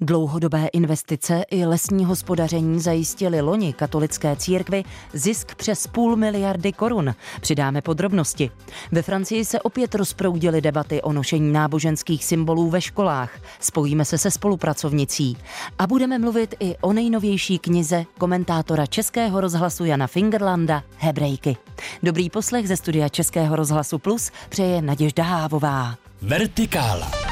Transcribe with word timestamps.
Dlouhodobé 0.00 0.66
investice 0.66 1.42
i 1.50 1.64
lesní 1.64 2.04
hospodaření 2.04 2.80
zajistili 2.80 3.40
loni 3.40 3.72
katolické 3.72 4.36
církvi 4.36 4.84
zisk 5.12 5.54
přes 5.54 5.86
půl 5.86 6.16
miliardy 6.16 6.72
korun. 6.72 7.14
Přidáme 7.40 7.82
podrobnosti. 7.82 8.50
Ve 8.92 9.02
Francii 9.02 9.44
se 9.44 9.60
opět 9.60 9.94
rozproudily 9.94 10.60
debaty 10.60 11.02
o 11.02 11.12
nošení 11.12 11.52
náboženských 11.52 12.24
symbolů 12.24 12.70
ve 12.70 12.80
školách. 12.80 13.40
Spojíme 13.60 14.04
se 14.04 14.18
se 14.18 14.30
spolupracovnicí. 14.30 15.36
A 15.78 15.86
budeme 15.86 16.18
mluvit 16.18 16.54
i 16.60 16.76
o 16.80 16.92
nejnovější 16.92 17.58
knize 17.58 18.04
komentátora 18.18 18.86
Českého 18.86 19.40
rozhlasu 19.40 19.84
Jana 19.84 20.06
Fingerlanda 20.06 20.82
Hebrejky. 20.98 21.56
Dobrý 22.02 22.30
poslech 22.30 22.68
ze 22.68 22.76
studia 22.76 23.08
Českého 23.08 23.56
rozhlasu 23.56 23.98
Plus 23.98 24.30
přeje 24.48 24.82
Naděžda 24.82 25.24
Hávová. 25.24 25.94
Vertikála. 26.22 27.25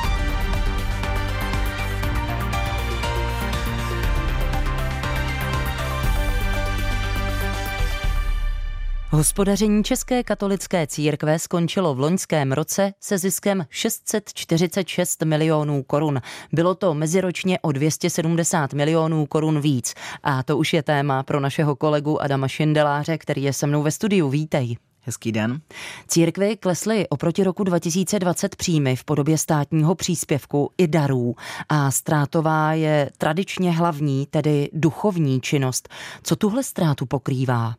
Hospodaření 9.14 9.84
České 9.84 10.23
katolické 10.23 10.86
církve 10.86 11.38
skončilo 11.38 11.95
v 11.95 12.00
loňském 12.00 12.52
roce 12.52 12.92
se 13.00 13.18
ziskem 13.18 13.66
646 13.70 15.23
milionů 15.23 15.82
korun. 15.82 16.20
Bylo 16.52 16.74
to 16.74 16.95
meziročně 16.95 17.59
o 17.60 17.73
270 17.73 18.73
milionů 18.73 19.27
korun 19.27 19.60
víc. 19.60 19.95
A 20.23 20.42
to 20.42 20.59
už 20.59 20.73
je 20.73 20.82
téma 20.82 21.23
pro 21.23 21.40
našeho 21.40 21.77
kolegu 21.77 22.23
Adama 22.23 22.48
Šindeláře, 22.48 23.18
který 23.18 23.42
je 23.42 23.52
se 23.52 23.66
mnou 23.66 23.82
ve 23.82 23.90
studiu. 23.90 24.28
Vítej. 24.28 24.77
Hezký 25.00 25.32
den. 25.32 25.60
Církvy 26.09 26.56
klesly 26.56 27.09
oproti 27.09 27.45
roku 27.45 27.65
2020 27.65 28.56
příjmy 28.56 28.96
v 28.96 29.04
podobě 29.04 29.38
státního 29.38 29.95
příspěvku 29.95 30.70
i 30.78 30.88
darů 30.88 31.37
a 31.68 31.90
ztrátová 31.90 32.73
je 32.73 33.10
tradičně 33.18 33.70
hlavní, 33.70 34.26
tedy 34.26 34.70
duchovní 34.73 35.40
činnost. 35.40 35.88
Co 36.23 36.37
tuhle 36.37 36.62
ztrátu 36.62 37.06
pokrývá? 37.06 37.74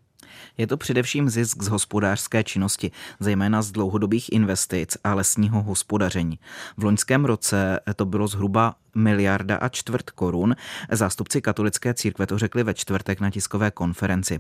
Je 0.58 0.68
to 0.68 0.78
především 0.78 1.30
zisk 1.30 1.64
z 1.64 1.68
hospodářské 1.68 2.44
činnosti, 2.44 2.92
zejména 3.20 3.62
z 3.62 3.72
dlouhodobých 3.72 4.32
investic 4.32 4.98
a 5.04 5.14
lesního 5.14 5.64
hospodaření. 5.64 6.40
V 6.78 6.84
loňském 6.84 7.26
roce 7.26 7.80
to 7.96 8.06
bylo 8.06 8.28
zhruba 8.28 8.76
miliarda 8.96 9.56
a 9.58 9.70
čtvrt 9.70 10.10
korun. 10.10 10.56
Zástupci 10.92 11.42
katolické 11.42 11.94
církve 11.94 12.28
to 12.28 12.38
řekli 12.38 12.64
ve 12.64 12.74
čtvrtek 12.74 13.20
na 13.20 13.32
tiskové 13.32 13.72
konferenci. 13.72 14.40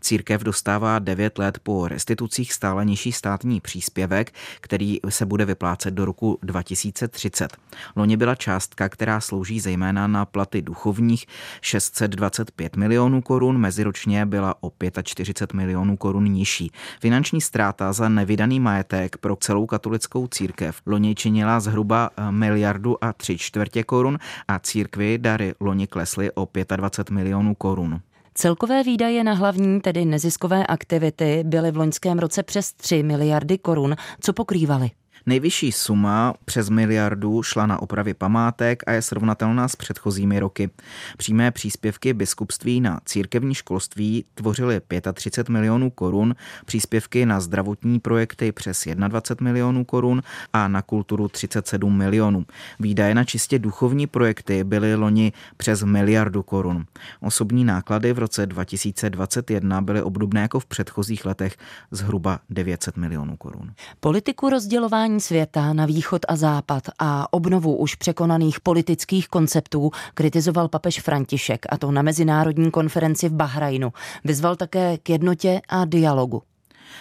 Církev 0.00 0.42
dostává 0.42 0.98
9 0.98 1.38
let 1.38 1.58
po 1.62 1.88
restitucích 1.88 2.52
stále 2.52 2.84
nižší 2.84 3.12
státní 3.12 3.60
příspěvek, 3.60 4.32
který 4.60 4.98
se 5.08 5.26
bude 5.26 5.44
vyplácet 5.44 5.94
do 5.94 6.04
roku 6.04 6.38
2030. 6.42 7.56
Loni 7.96 8.16
byla 8.16 8.34
částka, 8.34 8.88
která 8.88 9.20
slouží 9.20 9.60
zejména 9.60 10.06
na 10.06 10.24
platy 10.24 10.62
duchovních 10.62 11.26
625 11.60 12.76
milionů 12.76 13.22
korun, 13.22 13.58
meziročně 13.58 14.26
byla 14.26 14.54
o 14.60 14.72
45 15.02 15.56
milionů 15.56 15.96
korun 15.96 16.24
nižší. 16.24 16.72
Finanční 17.00 17.40
ztráta 17.40 17.92
za 17.92 18.08
nevydaný 18.08 18.60
majetek 18.60 19.16
pro 19.16 19.36
celou 19.36 19.66
katolickou 19.66 20.26
církev 20.26 20.80
loni 20.86 21.14
činila 21.14 21.60
zhruba 21.60 22.10
miliardu 22.30 23.04
a 23.04 23.12
tři 23.12 23.38
čtvrtě 23.38 23.82
korun 23.82 23.95
korun 23.96 24.18
a 24.48 24.58
církvi 24.58 25.18
dary 25.18 25.54
loni 25.60 25.86
klesly 25.86 26.30
o 26.34 26.48
25 26.76 27.14
milionů 27.14 27.54
korun. 27.54 28.00
Celkové 28.34 28.82
výdaje 28.82 29.24
na 29.24 29.32
hlavní, 29.32 29.80
tedy 29.80 30.04
neziskové 30.04 30.66
aktivity, 30.66 31.42
byly 31.46 31.70
v 31.70 31.76
loňském 31.76 32.18
roce 32.18 32.42
přes 32.42 32.72
3 32.72 33.02
miliardy 33.02 33.58
korun, 33.58 33.96
co 34.20 34.32
pokrývaly. 34.32 34.90
Nejvyšší 35.28 35.72
suma 35.72 36.34
přes 36.44 36.68
miliardu 36.68 37.42
šla 37.42 37.66
na 37.66 37.82
opravy 37.82 38.14
památek 38.14 38.82
a 38.86 38.92
je 38.92 39.02
srovnatelná 39.02 39.68
s 39.68 39.76
předchozími 39.76 40.40
roky. 40.40 40.70
Přímé 41.16 41.50
příspěvky 41.50 42.14
biskupství 42.14 42.80
na 42.80 43.00
církevní 43.04 43.54
školství 43.54 44.24
tvořily 44.34 44.80
35 45.14 45.52
milionů 45.52 45.90
korun, 45.90 46.34
příspěvky 46.66 47.26
na 47.26 47.40
zdravotní 47.40 48.00
projekty 48.00 48.52
přes 48.52 48.88
21 48.94 49.44
milionů 49.44 49.84
korun 49.84 50.22
a 50.52 50.68
na 50.68 50.82
kulturu 50.82 51.28
37 51.28 51.96
milionů. 51.96 52.46
Výdaje 52.80 53.14
na 53.14 53.24
čistě 53.24 53.58
duchovní 53.58 54.06
projekty 54.06 54.64
byly 54.64 54.94
loni 54.94 55.32
přes 55.56 55.82
miliardu 55.82 56.42
korun. 56.42 56.86
Osobní 57.20 57.64
náklady 57.64 58.12
v 58.12 58.18
roce 58.18 58.46
2021 58.46 59.80
byly 59.80 60.02
obdobné 60.02 60.40
jako 60.40 60.60
v 60.60 60.66
předchozích 60.66 61.24
letech 61.24 61.56
zhruba 61.90 62.40
900 62.50 62.96
milionů 62.96 63.36
korun. 63.36 63.72
Politiku 64.00 64.50
rozdělování 64.50 65.15
rozdělení 65.16 65.20
světa 65.20 65.72
na 65.72 65.86
východ 65.86 66.22
a 66.28 66.36
západ 66.36 66.82
a 66.98 67.32
obnovu 67.32 67.76
už 67.76 67.94
překonaných 67.94 68.60
politických 68.60 69.28
konceptů 69.28 69.90
kritizoval 70.14 70.68
papež 70.68 71.00
František, 71.00 71.66
a 71.68 71.78
to 71.78 71.90
na 71.90 72.02
mezinárodní 72.02 72.70
konferenci 72.70 73.28
v 73.28 73.32
Bahrajnu. 73.32 73.92
Vyzval 74.24 74.56
také 74.56 74.98
k 74.98 75.10
jednotě 75.10 75.60
a 75.68 75.84
dialogu. 75.84 76.42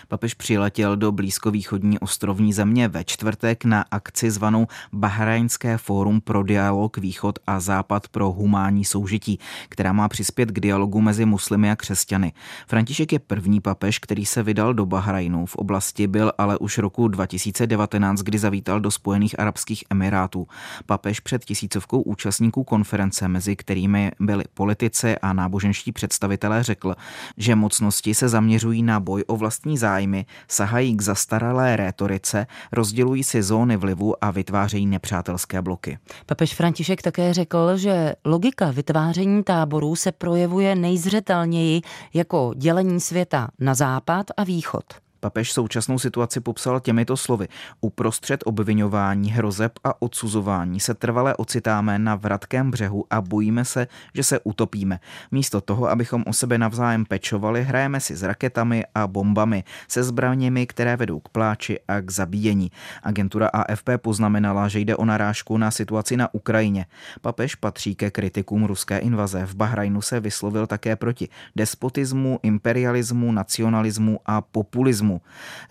Papež 0.07 0.33
přiletěl 0.33 0.97
do 0.97 1.11
blízkovýchodní 1.11 1.99
ostrovní 1.99 2.53
země 2.53 2.87
ve 2.87 3.03
čtvrtek 3.03 3.65
na 3.65 3.85
akci 3.91 4.31
zvanou 4.31 4.67
Bahrajnské 4.93 5.77
fórum 5.77 6.21
pro 6.21 6.43
dialog 6.43 6.97
Východ 6.97 7.39
a 7.47 7.59
Západ 7.59 8.07
pro 8.07 8.31
humánní 8.31 8.85
soužití, 8.85 9.39
která 9.69 9.93
má 9.93 10.09
přispět 10.09 10.51
k 10.51 10.59
dialogu 10.59 11.01
mezi 11.01 11.25
muslimy 11.25 11.71
a 11.71 11.75
křesťany. 11.75 12.33
František 12.67 13.13
je 13.13 13.19
první 13.19 13.61
papež, 13.61 13.99
který 13.99 14.25
se 14.25 14.43
vydal 14.43 14.73
do 14.73 14.85
Bahrajnu. 14.85 15.45
V 15.45 15.55
oblasti 15.55 16.07
byl 16.07 16.31
ale 16.37 16.57
už 16.57 16.77
roku 16.77 17.07
2019, 17.07 18.21
kdy 18.21 18.37
zavítal 18.37 18.79
do 18.79 18.91
Spojených 18.91 19.39
Arabských 19.39 19.83
Emirátů. 19.89 20.47
Papež 20.85 21.19
před 21.19 21.45
tisícovkou 21.45 22.01
účastníků 22.01 22.63
konference, 22.63 23.27
mezi 23.27 23.55
kterými 23.55 24.11
byli 24.19 24.43
politici 24.53 25.17
a 25.17 25.33
náboženští 25.33 25.91
představitelé, 25.91 26.63
řekl, 26.63 26.95
že 27.37 27.55
mocnosti 27.55 28.13
se 28.13 28.29
zaměřují 28.29 28.83
na 28.83 28.99
boj 28.99 29.23
o 29.27 29.37
vlastní 29.37 29.77
zájmy 29.85 30.25
sahají 30.47 30.97
k 30.97 31.01
zastaralé 31.01 31.75
rétorice, 31.75 32.47
rozdělují 32.71 33.23
si 33.23 33.43
zóny 33.43 33.77
vlivu 33.77 34.23
a 34.23 34.31
vytvářejí 34.31 34.85
nepřátelské 34.85 35.61
bloky. 35.61 35.97
Papež 36.25 36.53
František 36.53 37.01
také 37.01 37.33
řekl, 37.33 37.77
že 37.77 38.13
logika 38.25 38.71
vytváření 38.71 39.43
táborů 39.43 39.95
se 39.95 40.11
projevuje 40.11 40.75
nejzřetelněji 40.75 41.81
jako 42.13 42.53
dělení 42.57 42.99
světa 42.99 43.47
na 43.59 43.73
západ 43.73 44.25
a 44.37 44.43
východ. 44.43 45.04
Papež 45.25 45.51
současnou 45.51 45.99
situaci 45.99 46.39
popsal 46.39 46.79
těmito 46.79 47.17
slovy. 47.17 47.47
Uprostřed 47.81 48.43
obvinování, 48.45 49.31
hrozeb 49.31 49.71
a 49.83 50.01
odsuzování 50.01 50.79
se 50.79 50.93
trvale 50.93 51.35
ocitáme 51.35 51.99
na 51.99 52.15
vratkém 52.15 52.71
břehu 52.71 53.05
a 53.09 53.21
bojíme 53.21 53.65
se, 53.65 53.87
že 54.13 54.23
se 54.23 54.39
utopíme. 54.39 54.99
Místo 55.31 55.61
toho, 55.61 55.89
abychom 55.89 56.23
o 56.27 56.33
sebe 56.33 56.57
navzájem 56.57 57.05
pečovali, 57.05 57.63
hrajeme 57.63 57.99
si 57.99 58.15
s 58.15 58.23
raketami 58.23 58.83
a 58.95 59.07
bombami, 59.07 59.63
se 59.87 60.03
zbraněmi, 60.03 60.67
které 60.67 60.97
vedou 60.97 61.19
k 61.19 61.29
pláči 61.29 61.79
a 61.87 62.01
k 62.01 62.11
zabíjení. 62.11 62.71
Agentura 63.03 63.47
AFP 63.47 63.89
poznamenala, 63.97 64.67
že 64.67 64.79
jde 64.79 64.95
o 64.95 65.05
narážku 65.05 65.57
na 65.57 65.71
situaci 65.71 66.17
na 66.17 66.33
Ukrajině. 66.33 66.85
Papež 67.21 67.55
patří 67.55 67.95
ke 67.95 68.11
kritikům 68.11 68.65
ruské 68.65 68.97
invaze. 68.97 69.45
V 69.45 69.55
Bahrajnu 69.55 70.01
se 70.01 70.19
vyslovil 70.19 70.67
také 70.67 70.95
proti 70.95 71.29
despotismu, 71.55 72.39
imperialismu, 72.43 73.31
nacionalismu 73.31 74.19
a 74.25 74.41
populismu 74.41 75.14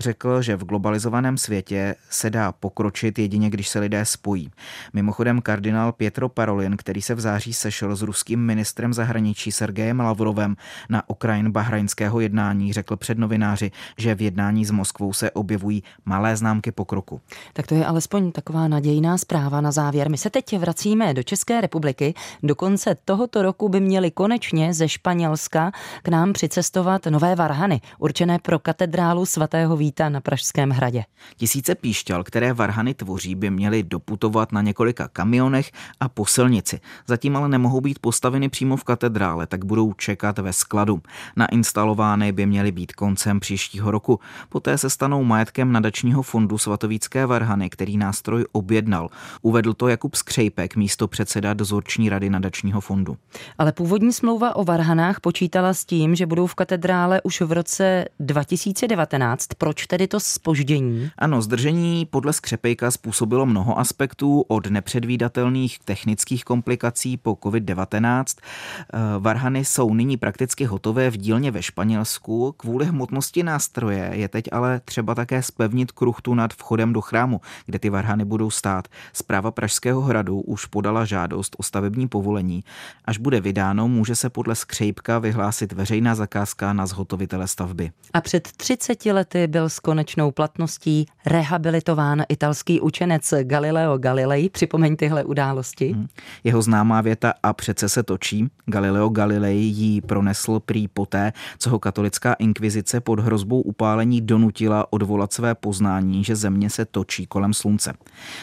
Řekl, 0.00 0.42
že 0.42 0.56
v 0.56 0.64
globalizovaném 0.64 1.38
světě 1.38 1.94
se 2.10 2.30
dá 2.30 2.52
pokročit 2.52 3.18
jedině, 3.18 3.50
když 3.50 3.68
se 3.68 3.78
lidé 3.78 4.04
spojí. 4.04 4.50
Mimochodem 4.92 5.40
kardinál 5.40 5.92
Pietro 5.92 6.28
Parolin, 6.28 6.76
který 6.76 7.02
se 7.02 7.14
v 7.14 7.20
září 7.20 7.52
sešel 7.52 7.96
s 7.96 8.02
ruským 8.02 8.40
ministrem 8.40 8.92
zahraničí 8.92 9.52
Sergejem 9.52 10.00
Lavrovem 10.00 10.56
na 10.88 11.08
okrajin 11.10 11.50
bahrajnského 11.50 12.20
jednání, 12.20 12.72
řekl 12.72 12.96
před 12.96 13.18
novináři, 13.18 13.70
že 13.98 14.14
v 14.14 14.22
jednání 14.22 14.64
s 14.64 14.70
Moskvou 14.70 15.12
se 15.12 15.30
objevují 15.30 15.82
malé 16.04 16.36
známky 16.36 16.72
pokroku. 16.72 17.20
Tak 17.52 17.66
to 17.66 17.74
je 17.74 17.86
alespoň 17.86 18.32
taková 18.32 18.68
nadějná 18.68 19.18
zpráva 19.18 19.60
na 19.60 19.72
závěr. 19.72 20.10
My 20.10 20.18
se 20.18 20.30
teď 20.30 20.58
vracíme 20.58 21.14
do 21.14 21.22
České 21.22 21.60
republiky. 21.60 22.14
Do 22.42 22.54
konce 22.54 22.96
tohoto 23.04 23.42
roku 23.42 23.68
by 23.68 23.80
měli 23.80 24.10
konečně 24.10 24.74
ze 24.74 24.88
Španělska 24.88 25.72
k 26.02 26.08
nám 26.08 26.32
přicestovat 26.32 27.06
nové 27.06 27.34
varhany, 27.34 27.80
určené 27.98 28.38
pro 28.38 28.58
katedrálu 28.58 29.26
svatého 29.34 29.76
Víta 29.76 30.08
na 30.08 30.20
Pražském 30.20 30.70
hradě. 30.70 31.04
Tisíce 31.36 31.74
píšťal, 31.74 32.24
které 32.24 32.52
varhany 32.52 32.94
tvoří, 32.94 33.34
by 33.34 33.50
měly 33.50 33.82
doputovat 33.82 34.52
na 34.52 34.62
několika 34.62 35.08
kamionech 35.08 35.70
a 36.00 36.08
po 36.08 36.26
silnici. 36.26 36.80
Zatím 37.06 37.36
ale 37.36 37.48
nemohou 37.48 37.80
být 37.80 37.98
postaveny 37.98 38.48
přímo 38.48 38.76
v 38.76 38.84
katedrále, 38.84 39.46
tak 39.46 39.64
budou 39.64 39.92
čekat 39.92 40.38
ve 40.38 40.52
skladu. 40.52 41.02
Nainstalovány 41.36 42.32
by 42.32 42.46
měly 42.46 42.72
být 42.72 42.92
koncem 42.92 43.40
příštího 43.40 43.90
roku. 43.90 44.20
Poté 44.48 44.78
se 44.78 44.90
stanou 44.90 45.24
majetkem 45.24 45.72
nadačního 45.72 46.22
fondu 46.22 46.58
svatovícké 46.58 47.26
varhany, 47.26 47.70
který 47.70 47.96
nástroj 47.96 48.44
objednal. 48.52 49.08
Uvedl 49.42 49.74
to 49.74 49.88
Jakub 49.88 50.14
Skřejpek, 50.14 50.76
místo 50.76 51.08
předseda 51.08 51.54
dozorční 51.54 52.08
rady 52.08 52.30
nadačního 52.30 52.80
fondu. 52.80 53.16
Ale 53.58 53.72
původní 53.72 54.12
smlouva 54.12 54.56
o 54.56 54.64
varhanách 54.64 55.20
počítala 55.20 55.74
s 55.74 55.84
tím, 55.84 56.14
že 56.14 56.26
budou 56.26 56.46
v 56.46 56.54
katedrále 56.54 57.20
už 57.22 57.40
v 57.40 57.52
roce 57.52 58.04
2019 58.20 59.13
COVID-19. 59.14 59.54
Proč 59.58 59.86
tedy 59.86 60.08
to 60.08 60.20
spoždění? 60.20 61.10
Ano, 61.18 61.42
zdržení 61.42 62.06
podle 62.06 62.32
Skřepejka 62.32 62.90
způsobilo 62.90 63.46
mnoho 63.46 63.78
aspektů 63.78 64.40
od 64.40 64.66
nepředvídatelných 64.66 65.78
technických 65.78 66.44
komplikací 66.44 67.16
po 67.16 67.32
COVID-19. 67.32 68.24
Eh, 68.38 68.98
varhany 69.18 69.64
jsou 69.64 69.94
nyní 69.94 70.16
prakticky 70.16 70.64
hotové 70.64 71.10
v 71.10 71.16
dílně 71.16 71.50
ve 71.50 71.62
Španělsku. 71.62 72.54
Kvůli 72.56 72.86
hmotnosti 72.86 73.42
nástroje 73.42 74.10
je 74.12 74.28
teď 74.28 74.44
ale 74.52 74.80
třeba 74.84 75.14
také 75.14 75.42
spevnit 75.42 75.92
kruchtu 75.92 76.34
nad 76.34 76.54
vchodem 76.54 76.92
do 76.92 77.00
chrámu, 77.00 77.40
kde 77.66 77.78
ty 77.78 77.90
varhany 77.90 78.24
budou 78.24 78.50
stát. 78.50 78.88
Zpráva 79.12 79.50
Pražského 79.50 80.00
hradu 80.00 80.40
už 80.40 80.66
podala 80.66 81.04
žádost 81.04 81.56
o 81.58 81.62
stavební 81.62 82.08
povolení. 82.08 82.64
Až 83.04 83.18
bude 83.18 83.40
vydáno, 83.40 83.88
může 83.88 84.14
se 84.14 84.30
podle 84.30 84.54
Skřejpka 84.54 85.18
vyhlásit 85.18 85.72
veřejná 85.72 86.14
zakázka 86.14 86.72
na 86.72 86.86
zhotovitele 86.86 87.48
stavby. 87.48 87.90
A 88.12 88.20
před 88.20 88.48
30 88.56 89.03
lety 89.12 89.46
byl 89.46 89.68
s 89.68 89.80
konečnou 89.80 90.30
platností 90.30 91.06
rehabilitován 91.26 92.22
italský 92.28 92.80
učenec 92.80 93.34
Galileo 93.42 93.98
Galilei. 93.98 94.48
Připomeň 94.48 94.96
tyhle 94.96 95.24
události. 95.24 95.92
Hmm. 95.92 96.06
Jeho 96.44 96.62
známá 96.62 97.00
věta 97.00 97.34
a 97.42 97.52
přece 97.52 97.88
se 97.88 98.02
točí. 98.02 98.48
Galileo 98.66 99.08
Galilei 99.08 99.58
ji 99.58 100.00
pronesl 100.00 100.60
prý 100.60 100.88
poté, 100.88 101.32
co 101.58 101.70
ho 101.70 101.78
katolická 101.78 102.32
inkvizice 102.32 103.00
pod 103.00 103.20
hrozbou 103.20 103.60
upálení 103.60 104.20
donutila 104.20 104.92
odvolat 104.92 105.32
své 105.32 105.54
poznání, 105.54 106.24
že 106.24 106.36
země 106.36 106.70
se 106.70 106.84
točí 106.84 107.26
kolem 107.26 107.54
slunce. 107.54 107.92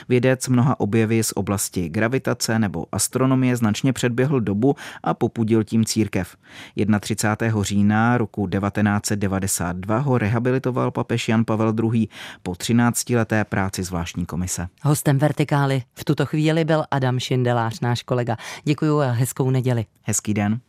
Vědec 0.10 0.48
mnoha 0.48 0.80
objevy 0.80 1.24
z 1.24 1.34
oblasti 1.36 1.90
gravitace 1.90 2.60
nebo 2.60 2.86
astronomie 2.92 3.56
značně 3.56 3.94
předběhl 3.94 4.40
dobu 4.40 4.76
a 5.04 5.14
popudil 5.14 5.64
tím 5.64 5.86
církev. 5.86 6.38
31. 7.00 7.64
října 7.64 8.18
roku 8.18 8.48
1992 8.48 9.98
ho 9.98 10.18
rehabilitoval 10.18 10.51
papež 10.90 11.30
Jan 11.30 11.46
Pavel 11.46 11.74
II. 11.84 12.08
po 12.44 12.52
13-leté 12.52 13.46
práci 13.46 13.84
zvláštní 13.84 14.26
komise. 14.26 14.68
Hostem 14.84 15.18
Vertikály 15.18 15.84
v 15.94 16.06
tuto 16.06 16.26
chvíli 16.26 16.66
byl 16.66 16.84
Adam 16.92 17.20
Šindelář, 17.20 17.80
náš 17.80 18.04
kolega. 18.04 18.38
Děkuji 18.64 19.00
a 19.02 19.12
hezkou 19.12 19.50
neděli. 19.50 19.86
Hezký 20.04 20.34
den. 20.34 20.60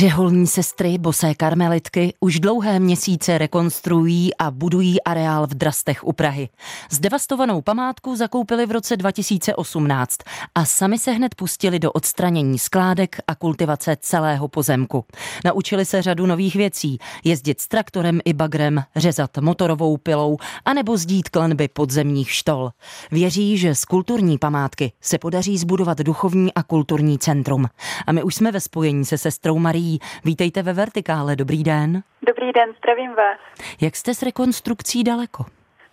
Řeholní 0.00 0.46
sestry, 0.46 0.98
bosé 0.98 1.34
karmelitky, 1.34 2.14
už 2.20 2.40
dlouhé 2.40 2.80
měsíce 2.80 3.38
rekonstruují 3.38 4.36
a 4.36 4.50
budují 4.50 5.02
areál 5.02 5.46
v 5.46 5.54
Drastech 5.54 6.04
u 6.04 6.12
Prahy. 6.12 6.48
Zdevastovanou 6.90 7.62
památku 7.62 8.16
zakoupili 8.16 8.66
v 8.66 8.70
roce 8.70 8.96
2018 8.96 10.16
a 10.54 10.64
sami 10.64 10.98
se 10.98 11.10
hned 11.10 11.34
pustili 11.34 11.78
do 11.78 11.92
odstranění 11.92 12.58
skládek 12.58 13.16
a 13.26 13.34
kultivace 13.34 13.96
celého 14.00 14.48
pozemku. 14.48 15.04
Naučili 15.44 15.84
se 15.84 16.02
řadu 16.02 16.26
nových 16.26 16.56
věcí, 16.56 16.98
jezdit 17.24 17.60
s 17.60 17.68
traktorem 17.68 18.20
i 18.24 18.32
bagrem, 18.32 18.82
řezat 18.96 19.38
motorovou 19.38 19.96
pilou 19.96 20.36
anebo 20.64 20.96
zdít 20.96 21.28
klenby 21.28 21.68
podzemních 21.68 22.30
štol. 22.30 22.70
Věří, 23.10 23.58
že 23.58 23.74
z 23.74 23.84
kulturní 23.84 24.38
památky 24.38 24.92
se 25.00 25.18
podaří 25.18 25.58
zbudovat 25.58 25.98
duchovní 25.98 26.54
a 26.54 26.62
kulturní 26.62 27.18
centrum. 27.18 27.66
A 28.06 28.12
my 28.12 28.22
už 28.22 28.34
jsme 28.34 28.52
ve 28.52 28.60
spojení 28.60 29.04
se 29.04 29.18
sestrou 29.18 29.58
Marí 29.58 29.89
Vítejte 30.24 30.62
ve 30.62 30.72
Vertikále, 30.72 31.36
dobrý 31.36 31.62
den. 31.62 32.02
Dobrý 32.22 32.52
den, 32.52 32.74
zdravím 32.78 33.14
vás. 33.14 33.38
Jak 33.80 33.96
jste 33.96 34.14
s 34.14 34.22
rekonstrukcí 34.22 35.04
daleko? 35.04 35.42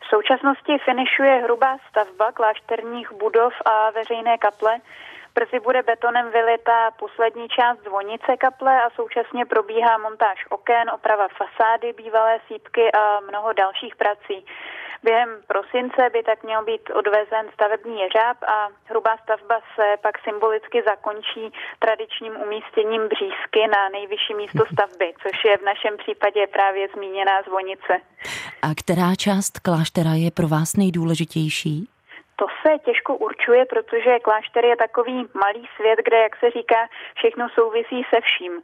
V 0.04 0.06
současnosti 0.16 0.74
finišuje 0.86 1.34
hrubá 1.44 1.78
stavba 1.90 2.32
klášterních 2.32 3.12
budov 3.12 3.54
a 3.66 3.92
veřejné 3.92 4.38
kaple. 4.38 4.80
Brzy 5.36 5.60
bude 5.60 5.84
betonem 5.84 6.32
vylita 6.32 6.92
poslední 7.00 7.48
část 7.50 7.80
zvonice 7.88 8.38
kaple 8.38 8.82
a 8.82 8.90
současně 8.90 9.46
probíhá 9.46 9.98
montáž 9.98 10.46
oken, 10.50 10.90
oprava 10.90 11.28
fasády, 11.28 11.94
bývalé 11.94 12.40
sípky 12.48 12.92
a 12.92 13.20
mnoho 13.30 13.54
dalších 13.54 13.96
prací. 13.96 14.46
Během 15.04 15.30
prosince 15.48 16.10
by 16.14 16.24
tak 16.24 16.44
měl 16.44 16.66
být 16.66 16.90
odvezen 16.90 17.46
stavební 17.54 18.00
jeřáb 18.02 18.38
a 18.44 18.68
hrubá 18.86 19.18
stavba 19.24 19.60
se 19.76 19.98
pak 20.02 20.16
symbolicky 20.24 20.84
zakončí 20.84 21.54
tradičním 21.80 22.34
umístěním 22.46 23.08
břízky 23.08 23.62
na 23.76 23.90
nejvyšší 23.90 24.34
místo 24.34 24.64
stavby, 24.74 25.14
což 25.24 25.46
je 25.46 25.58
v 25.58 25.62
našem 25.62 25.98
případě 25.98 26.48
právě 26.48 26.88
zmíněná 26.96 27.42
zvonice. 27.42 27.94
A 28.62 28.68
která 28.82 29.16
část 29.16 29.60
kláštera 29.60 30.14
je 30.14 30.32
pro 30.32 30.48
vás 30.48 30.76
nejdůležitější? 30.76 31.90
To 32.40 32.46
se 32.62 32.80
těžko 32.86 33.16
určuje, 33.16 33.66
protože 33.66 34.20
klášter 34.20 34.66
je 34.66 34.76
takový 34.78 35.26
malý 35.34 35.70
svět, 35.76 36.00
kde, 36.06 36.18
jak 36.18 36.36
se 36.36 36.52
říká, 36.52 36.90
všechno 37.16 37.50
souvisí 37.50 38.00
se 38.10 38.22
vším 38.22 38.62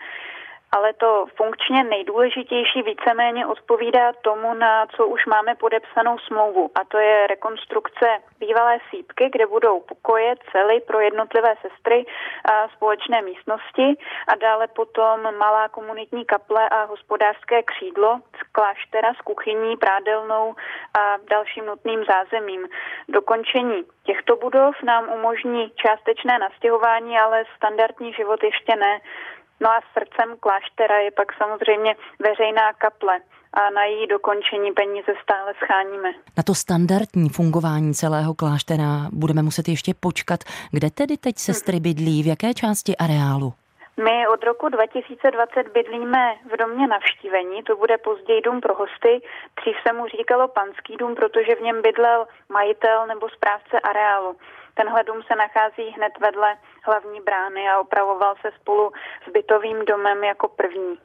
ale 0.73 0.93
to 0.93 1.25
funkčně 1.37 1.83
nejdůležitější 1.83 2.81
víceméně 2.81 3.45
odpovídá 3.45 4.13
tomu, 4.13 4.53
na 4.53 4.85
co 4.85 5.07
už 5.07 5.25
máme 5.25 5.55
podepsanou 5.55 6.17
smlouvu. 6.17 6.71
A 6.75 6.83
to 6.83 6.97
je 6.97 7.27
rekonstrukce 7.27 8.05
bývalé 8.39 8.77
sípky, 8.89 9.29
kde 9.29 9.47
budou 9.47 9.79
pokoje, 9.79 10.35
cely 10.51 10.81
pro 10.81 10.99
jednotlivé 10.99 11.55
sestry 11.61 12.05
a 12.51 12.67
společné 12.67 13.21
místnosti 13.21 13.97
a 14.27 14.35
dále 14.35 14.67
potom 14.67 15.37
malá 15.37 15.69
komunitní 15.69 16.25
kaple 16.25 16.69
a 16.69 16.83
hospodářské 16.83 17.63
křídlo 17.63 18.19
z 18.39 18.51
kláštera 18.51 19.13
s 19.13 19.21
kuchyní, 19.21 19.77
prádelnou 19.77 20.55
a 20.99 21.17
dalším 21.29 21.65
nutným 21.65 22.05
zázemím. 22.05 22.67
Dokončení 23.09 23.83
těchto 24.03 24.35
budov 24.35 24.75
nám 24.83 25.09
umožní 25.09 25.71
částečné 25.75 26.39
nastěhování, 26.39 27.19
ale 27.19 27.43
standardní 27.57 28.13
život 28.13 28.43
ještě 28.43 28.75
ne. 28.75 28.99
No 29.63 29.69
a 29.69 29.81
srdcem 29.93 30.37
kláštera 30.39 30.97
je 30.99 31.11
pak 31.11 31.33
samozřejmě 31.33 31.95
veřejná 32.19 32.73
kaple 32.73 33.19
a 33.53 33.69
na 33.69 33.83
její 33.83 34.07
dokončení 34.07 34.71
peníze 34.71 35.13
stále 35.23 35.53
scháníme. 35.53 36.09
Na 36.37 36.43
to 36.43 36.55
standardní 36.55 37.29
fungování 37.29 37.93
celého 37.93 38.33
kláštera 38.33 38.87
budeme 39.11 39.41
muset 39.41 39.67
ještě 39.67 39.93
počkat. 39.99 40.39
Kde 40.71 40.89
tedy 40.89 41.17
teď 41.17 41.37
sestry 41.37 41.79
bydlí, 41.79 42.23
v 42.23 42.27
jaké 42.27 42.53
části 42.53 42.97
areálu? 42.97 43.53
My 43.97 44.27
od 44.27 44.43
roku 44.43 44.69
2020 44.69 45.73
bydlíme 45.73 46.35
v 46.53 46.57
domě 46.57 46.87
navštívení, 46.87 47.63
to 47.63 47.75
bude 47.75 47.97
později 47.97 48.41
dům 48.41 48.61
pro 48.61 48.73
hosty. 48.75 49.21
Dřív 49.59 49.75
se 49.87 49.93
mu 49.93 50.07
říkalo 50.07 50.47
panský 50.47 50.97
dům, 50.97 51.15
protože 51.15 51.55
v 51.55 51.61
něm 51.61 51.81
bydlel 51.81 52.25
majitel 52.49 53.07
nebo 53.07 53.29
správce 53.29 53.79
areálu. 53.79 54.35
Tenhle 54.73 55.03
dům 55.03 55.21
se 55.27 55.35
nachází 55.35 55.89
hned 55.95 56.13
vedle 56.19 56.55
hlavní 56.83 57.21
brány 57.21 57.69
a 57.69 57.79
opravoval 57.79 58.35
se 58.41 58.51
spolu 58.61 58.91
s 59.27 59.31
bytovým 59.31 59.85
domem 59.85 60.23
jako 60.23 60.47
první. 60.47 60.97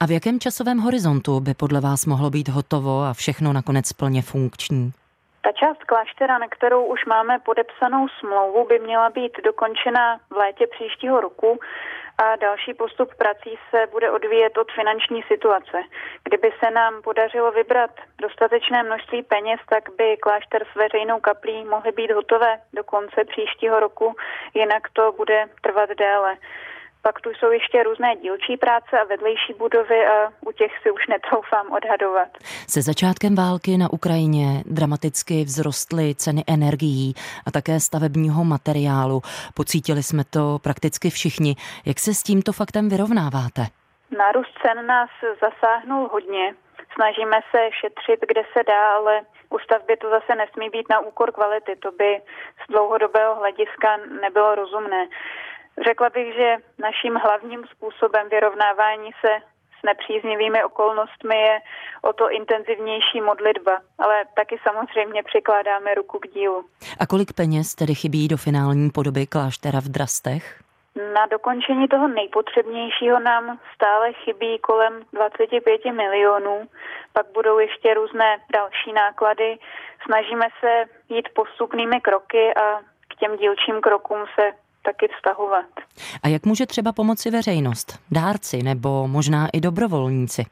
A 0.00 0.06
v 0.06 0.10
jakém 0.10 0.40
časovém 0.40 0.78
horizontu 0.78 1.40
by 1.40 1.54
podle 1.54 1.80
vás 1.80 2.06
mohlo 2.06 2.30
být 2.30 2.48
hotovo 2.48 3.02
a 3.02 3.12
všechno 3.12 3.52
nakonec 3.52 3.92
plně 3.92 4.22
funkční? 4.22 4.92
Ta 5.42 5.52
část 5.52 5.84
kláštera, 5.84 6.38
na 6.38 6.48
kterou 6.48 6.84
už 6.84 7.04
máme 7.04 7.38
podepsanou 7.38 8.08
smlouvu, 8.08 8.66
by 8.66 8.78
měla 8.78 9.10
být 9.10 9.32
dokončena 9.44 10.20
v 10.30 10.36
létě 10.36 10.66
příštího 10.66 11.20
roku 11.20 11.58
a 12.18 12.36
další 12.36 12.74
postup 12.74 13.14
prací 13.14 13.58
se 13.70 13.86
bude 13.90 14.10
odvíjet 14.10 14.58
od 14.58 14.72
finanční 14.72 15.22
situace. 15.22 15.78
Kdyby 16.24 16.52
se 16.58 16.70
nám 16.70 17.02
podařilo 17.02 17.52
vybrat 17.52 17.90
dostatečné 18.20 18.82
množství 18.82 19.22
peněz, 19.22 19.60
tak 19.68 19.84
by 19.98 20.16
klášter 20.16 20.64
s 20.72 20.74
veřejnou 20.74 21.20
kaplí 21.20 21.64
mohly 21.64 21.92
být 21.92 22.10
hotové 22.10 22.60
do 22.72 22.84
konce 22.84 23.24
příštího 23.24 23.80
roku, 23.80 24.16
jinak 24.54 24.82
to 24.92 25.12
bude 25.12 25.44
trvat 25.62 25.90
déle. 25.90 26.36
Pak 27.02 27.20
tu 27.20 27.30
jsou 27.30 27.50
ještě 27.50 27.82
různé 27.82 28.16
dílčí 28.16 28.56
práce 28.56 29.00
a 29.00 29.04
vedlejší 29.04 29.54
budovy 29.58 30.06
a 30.06 30.32
u 30.40 30.52
těch 30.52 30.72
si 30.82 30.90
už 30.90 31.06
netroufám 31.06 31.72
odhadovat. 31.72 32.28
Se 32.68 32.82
začátkem 32.82 33.34
války 33.34 33.78
na 33.78 33.92
Ukrajině 33.92 34.62
dramaticky 34.66 35.44
vzrostly 35.44 36.14
ceny 36.14 36.44
energií 36.46 37.14
a 37.46 37.50
také 37.50 37.80
stavebního 37.80 38.44
materiálu. 38.44 39.20
Pocítili 39.54 40.02
jsme 40.02 40.24
to 40.24 40.58
prakticky 40.62 41.10
všichni. 41.10 41.56
Jak 41.86 41.98
se 41.98 42.14
s 42.14 42.22
tímto 42.22 42.52
faktem 42.52 42.88
vyrovnáváte? 42.88 43.62
Nárůst 44.18 44.52
cen 44.62 44.86
nás 44.86 45.10
zasáhnul 45.40 46.08
hodně. 46.12 46.54
Snažíme 46.94 47.40
se 47.50 47.60
šetřit, 47.80 48.20
kde 48.28 48.42
se 48.52 48.64
dá, 48.64 48.92
ale 48.96 49.20
u 49.50 49.58
stavby 49.58 49.96
to 49.96 50.10
zase 50.10 50.34
nesmí 50.34 50.70
být 50.70 50.88
na 50.90 51.00
úkor 51.00 51.32
kvality. 51.32 51.76
To 51.76 51.90
by 51.92 52.20
z 52.64 52.72
dlouhodobého 52.72 53.34
hlediska 53.34 53.96
nebylo 54.20 54.54
rozumné. 54.54 55.06
Řekla 55.86 56.10
bych, 56.10 56.34
že 56.34 56.56
naším 56.78 57.14
hlavním 57.14 57.64
způsobem 57.66 58.28
vyrovnávání 58.28 59.10
se 59.20 59.28
s 59.80 59.82
nepříznivými 59.82 60.64
okolnostmi 60.64 61.36
je 61.36 61.60
o 62.02 62.12
to 62.12 62.30
intenzivnější 62.30 63.20
modlitba, 63.20 63.80
ale 63.98 64.24
taky 64.36 64.58
samozřejmě 64.62 65.22
přikládáme 65.22 65.94
ruku 65.94 66.18
k 66.18 66.28
dílu. 66.28 66.64
A 67.00 67.06
kolik 67.06 67.32
peněz 67.32 67.74
tedy 67.74 67.94
chybí 67.94 68.28
do 68.28 68.36
finální 68.36 68.90
podoby 68.90 69.26
kláštera 69.26 69.80
v 69.80 69.88
Drastech? 69.88 70.60
Na 71.14 71.26
dokončení 71.26 71.88
toho 71.88 72.08
nejpotřebnějšího 72.08 73.20
nám 73.20 73.58
stále 73.74 74.12
chybí 74.12 74.58
kolem 74.58 75.02
25 75.12 75.84
milionů, 75.84 76.68
pak 77.12 77.26
budou 77.34 77.58
ještě 77.58 77.94
různé 77.94 78.38
další 78.52 78.92
náklady. 78.92 79.58
Snažíme 80.04 80.46
se 80.60 80.84
jít 81.08 81.28
postupnými 81.34 82.00
kroky 82.00 82.54
a 82.54 82.80
k 83.08 83.14
těm 83.20 83.36
dílčím 83.36 83.80
krokům 83.80 84.24
se 84.40 84.52
taky 84.88 85.08
vztahovat. 85.14 85.70
A 86.22 86.28
jak 86.28 86.46
může 86.46 86.66
třeba 86.66 86.92
pomoci 86.92 87.30
veřejnost, 87.30 87.88
dárci 88.10 88.62
nebo 88.62 89.08
možná 89.08 89.48
i 89.52 89.60
dobrovolníci? 89.60 90.42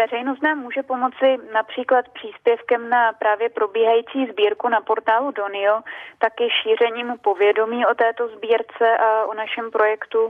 Veřejnost 0.00 0.42
nám 0.42 0.58
může 0.58 0.82
pomoci 0.82 1.28
například 1.54 2.04
příspěvkem 2.08 2.88
na 2.88 3.12
právě 3.12 3.48
probíhající 3.48 4.26
sbírku 4.32 4.68
na 4.68 4.80
portálu 4.80 5.30
Donio, 5.30 5.80
taky 6.18 6.44
šířením 6.62 7.08
povědomí 7.22 7.86
o 7.86 7.94
této 7.94 8.28
sbírce 8.28 8.86
a 9.06 9.24
o 9.24 9.34
našem 9.34 9.70
projektu. 9.70 10.20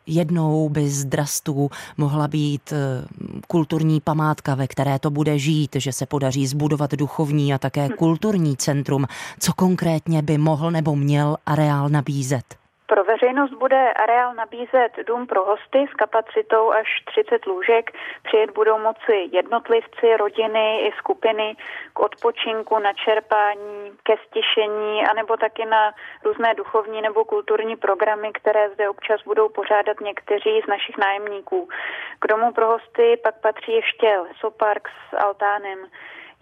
jednou 0.08 0.70
by 0.70 0.88
z 0.88 1.06
drastů 1.06 1.70
mohla 1.98 2.28
být 2.28 2.72
eh, 2.72 2.76
kulturní 3.48 4.02
památka, 4.02 4.56
ve 4.56 4.68
které 4.68 5.00
to 5.00 5.10
bude 5.10 5.40
žít, 5.40 5.76
že 5.76 5.92
se 5.92 6.06
podaří 6.06 6.48
zbudovat 6.48 6.92
duchovní 6.92 7.54
a 7.54 7.58
také 7.58 7.90
kulturní 7.90 8.58
centrum. 8.58 9.06
Co 9.40 9.54
konkrétně 9.54 10.22
by 10.22 10.38
mohl 10.38 10.72
nebo 10.72 10.96
měl 10.96 11.38
areál 11.46 11.90
nabízet? 11.90 12.65
Pro 12.88 13.04
veřejnost 13.04 13.52
bude 13.54 13.94
areál 13.94 14.34
nabízet 14.34 14.92
dům 15.08 15.28
pro 15.28 15.46
hosty 15.46 15.86
s 15.92 15.94
kapacitou 15.94 16.72
až 16.72 16.88
30 17.06 17.46
lůžek. 17.46 17.92
Přijet 18.24 18.52
budou 18.52 18.80
moci 18.80 19.30
jednotlivci, 19.32 20.18
rodiny 20.18 20.88
i 20.88 20.92
skupiny 20.98 21.56
k 21.94 22.00
odpočinku, 22.00 22.80
na 22.80 22.94
čerpání, 22.94 23.92
ke 24.04 24.16
stišení, 24.28 25.08
anebo 25.12 25.38
taky 25.38 25.66
na 25.66 25.94
různé 26.24 26.54
duchovní 26.56 27.02
nebo 27.02 27.26
kulturní 27.26 27.76
programy, 27.76 28.32
které 28.34 28.70
zde 28.70 28.90
občas 28.90 29.22
budou 29.26 29.50
pořádat 29.50 30.00
někteří 30.02 30.62
z 30.66 30.68
našich 30.68 30.98
nájemníků. 30.98 31.70
K 32.20 32.28
domu 32.28 32.52
pro 32.52 32.68
hosty 32.68 33.18
pak 33.24 33.36
patří 33.42 33.72
ještě 33.72 34.20
lesopark 34.20 34.90
s 35.10 35.18
altánem. 35.18 35.80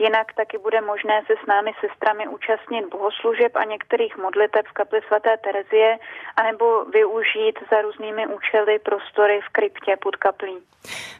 Jinak 0.04 0.34
taky 0.34 0.58
bude 0.58 0.82
možné 0.82 1.22
se 1.28 1.34
s 1.44 1.48
námi 1.48 1.72
sestrami 1.82 2.28
účastnit 2.28 2.84
bohoslužeb 2.92 3.52
a 3.56 3.64
některých 3.64 4.18
modliteb 4.18 4.66
v 4.68 4.72
kapli 4.72 5.00
svaté 5.08 5.38
Terezie, 5.38 5.98
anebo 6.36 6.86
využít 6.86 7.56
za 7.72 7.82
různými 7.82 8.28
účely 8.28 8.80
prostory 8.80 9.40
v 9.48 9.50
kryptě 9.52 9.98
pod 10.04 10.16
kaplí. 10.16 10.58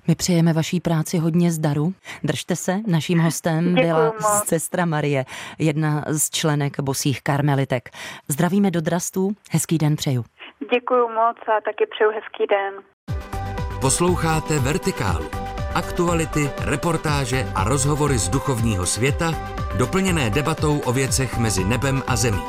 My 0.08 0.16
přejeme 0.16 0.54
vaší 0.54 0.80
práci 0.80 1.18
hodně 1.18 1.52
zdaru. 1.52 1.94
Držte 2.24 2.56
se, 2.56 2.74
naším 2.88 3.20
hostem 3.20 3.62
Děkuju 3.76 3.88
byla 3.88 4.06
moc. 4.06 4.48
sestra 4.48 4.86
Marie, 4.86 5.26
jedna 5.60 6.04
z 6.08 6.30
členek 6.30 6.80
bosých 6.80 7.22
karmelitek. 7.24 7.90
Zdravíme 8.28 8.72
do 8.72 8.82
Drastů, 8.82 9.32
hezký 9.52 9.78
den 9.78 9.96
přeju. 9.96 10.24
Děkuji 10.74 11.08
moc 11.08 11.38
a 11.58 11.62
taky 11.62 11.86
přeju 11.86 12.12
hezký 12.12 12.48
den. 12.48 12.74
Posloucháte 13.82 14.60
Vertikálu. 14.60 15.53
Aktuality, 15.74 16.50
reportáže 16.60 17.52
a 17.56 17.64
rozhovory 17.64 18.18
z 18.18 18.30
duchovního 18.30 18.86
světa, 18.86 19.34
doplněné 19.78 20.30
debatou 20.30 20.80
o 20.80 20.94
věcech 20.94 21.38
mezi 21.38 21.64
nebem 21.64 22.04
a 22.08 22.16
zemí. 22.16 22.44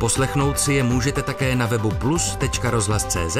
Poslechnout 0.00 0.58
si 0.58 0.72
je 0.72 0.82
můžete 0.82 1.22
také 1.22 1.56
na 1.56 1.66
webu 1.66 1.90
plus.rozhlas.cz, 1.90 3.36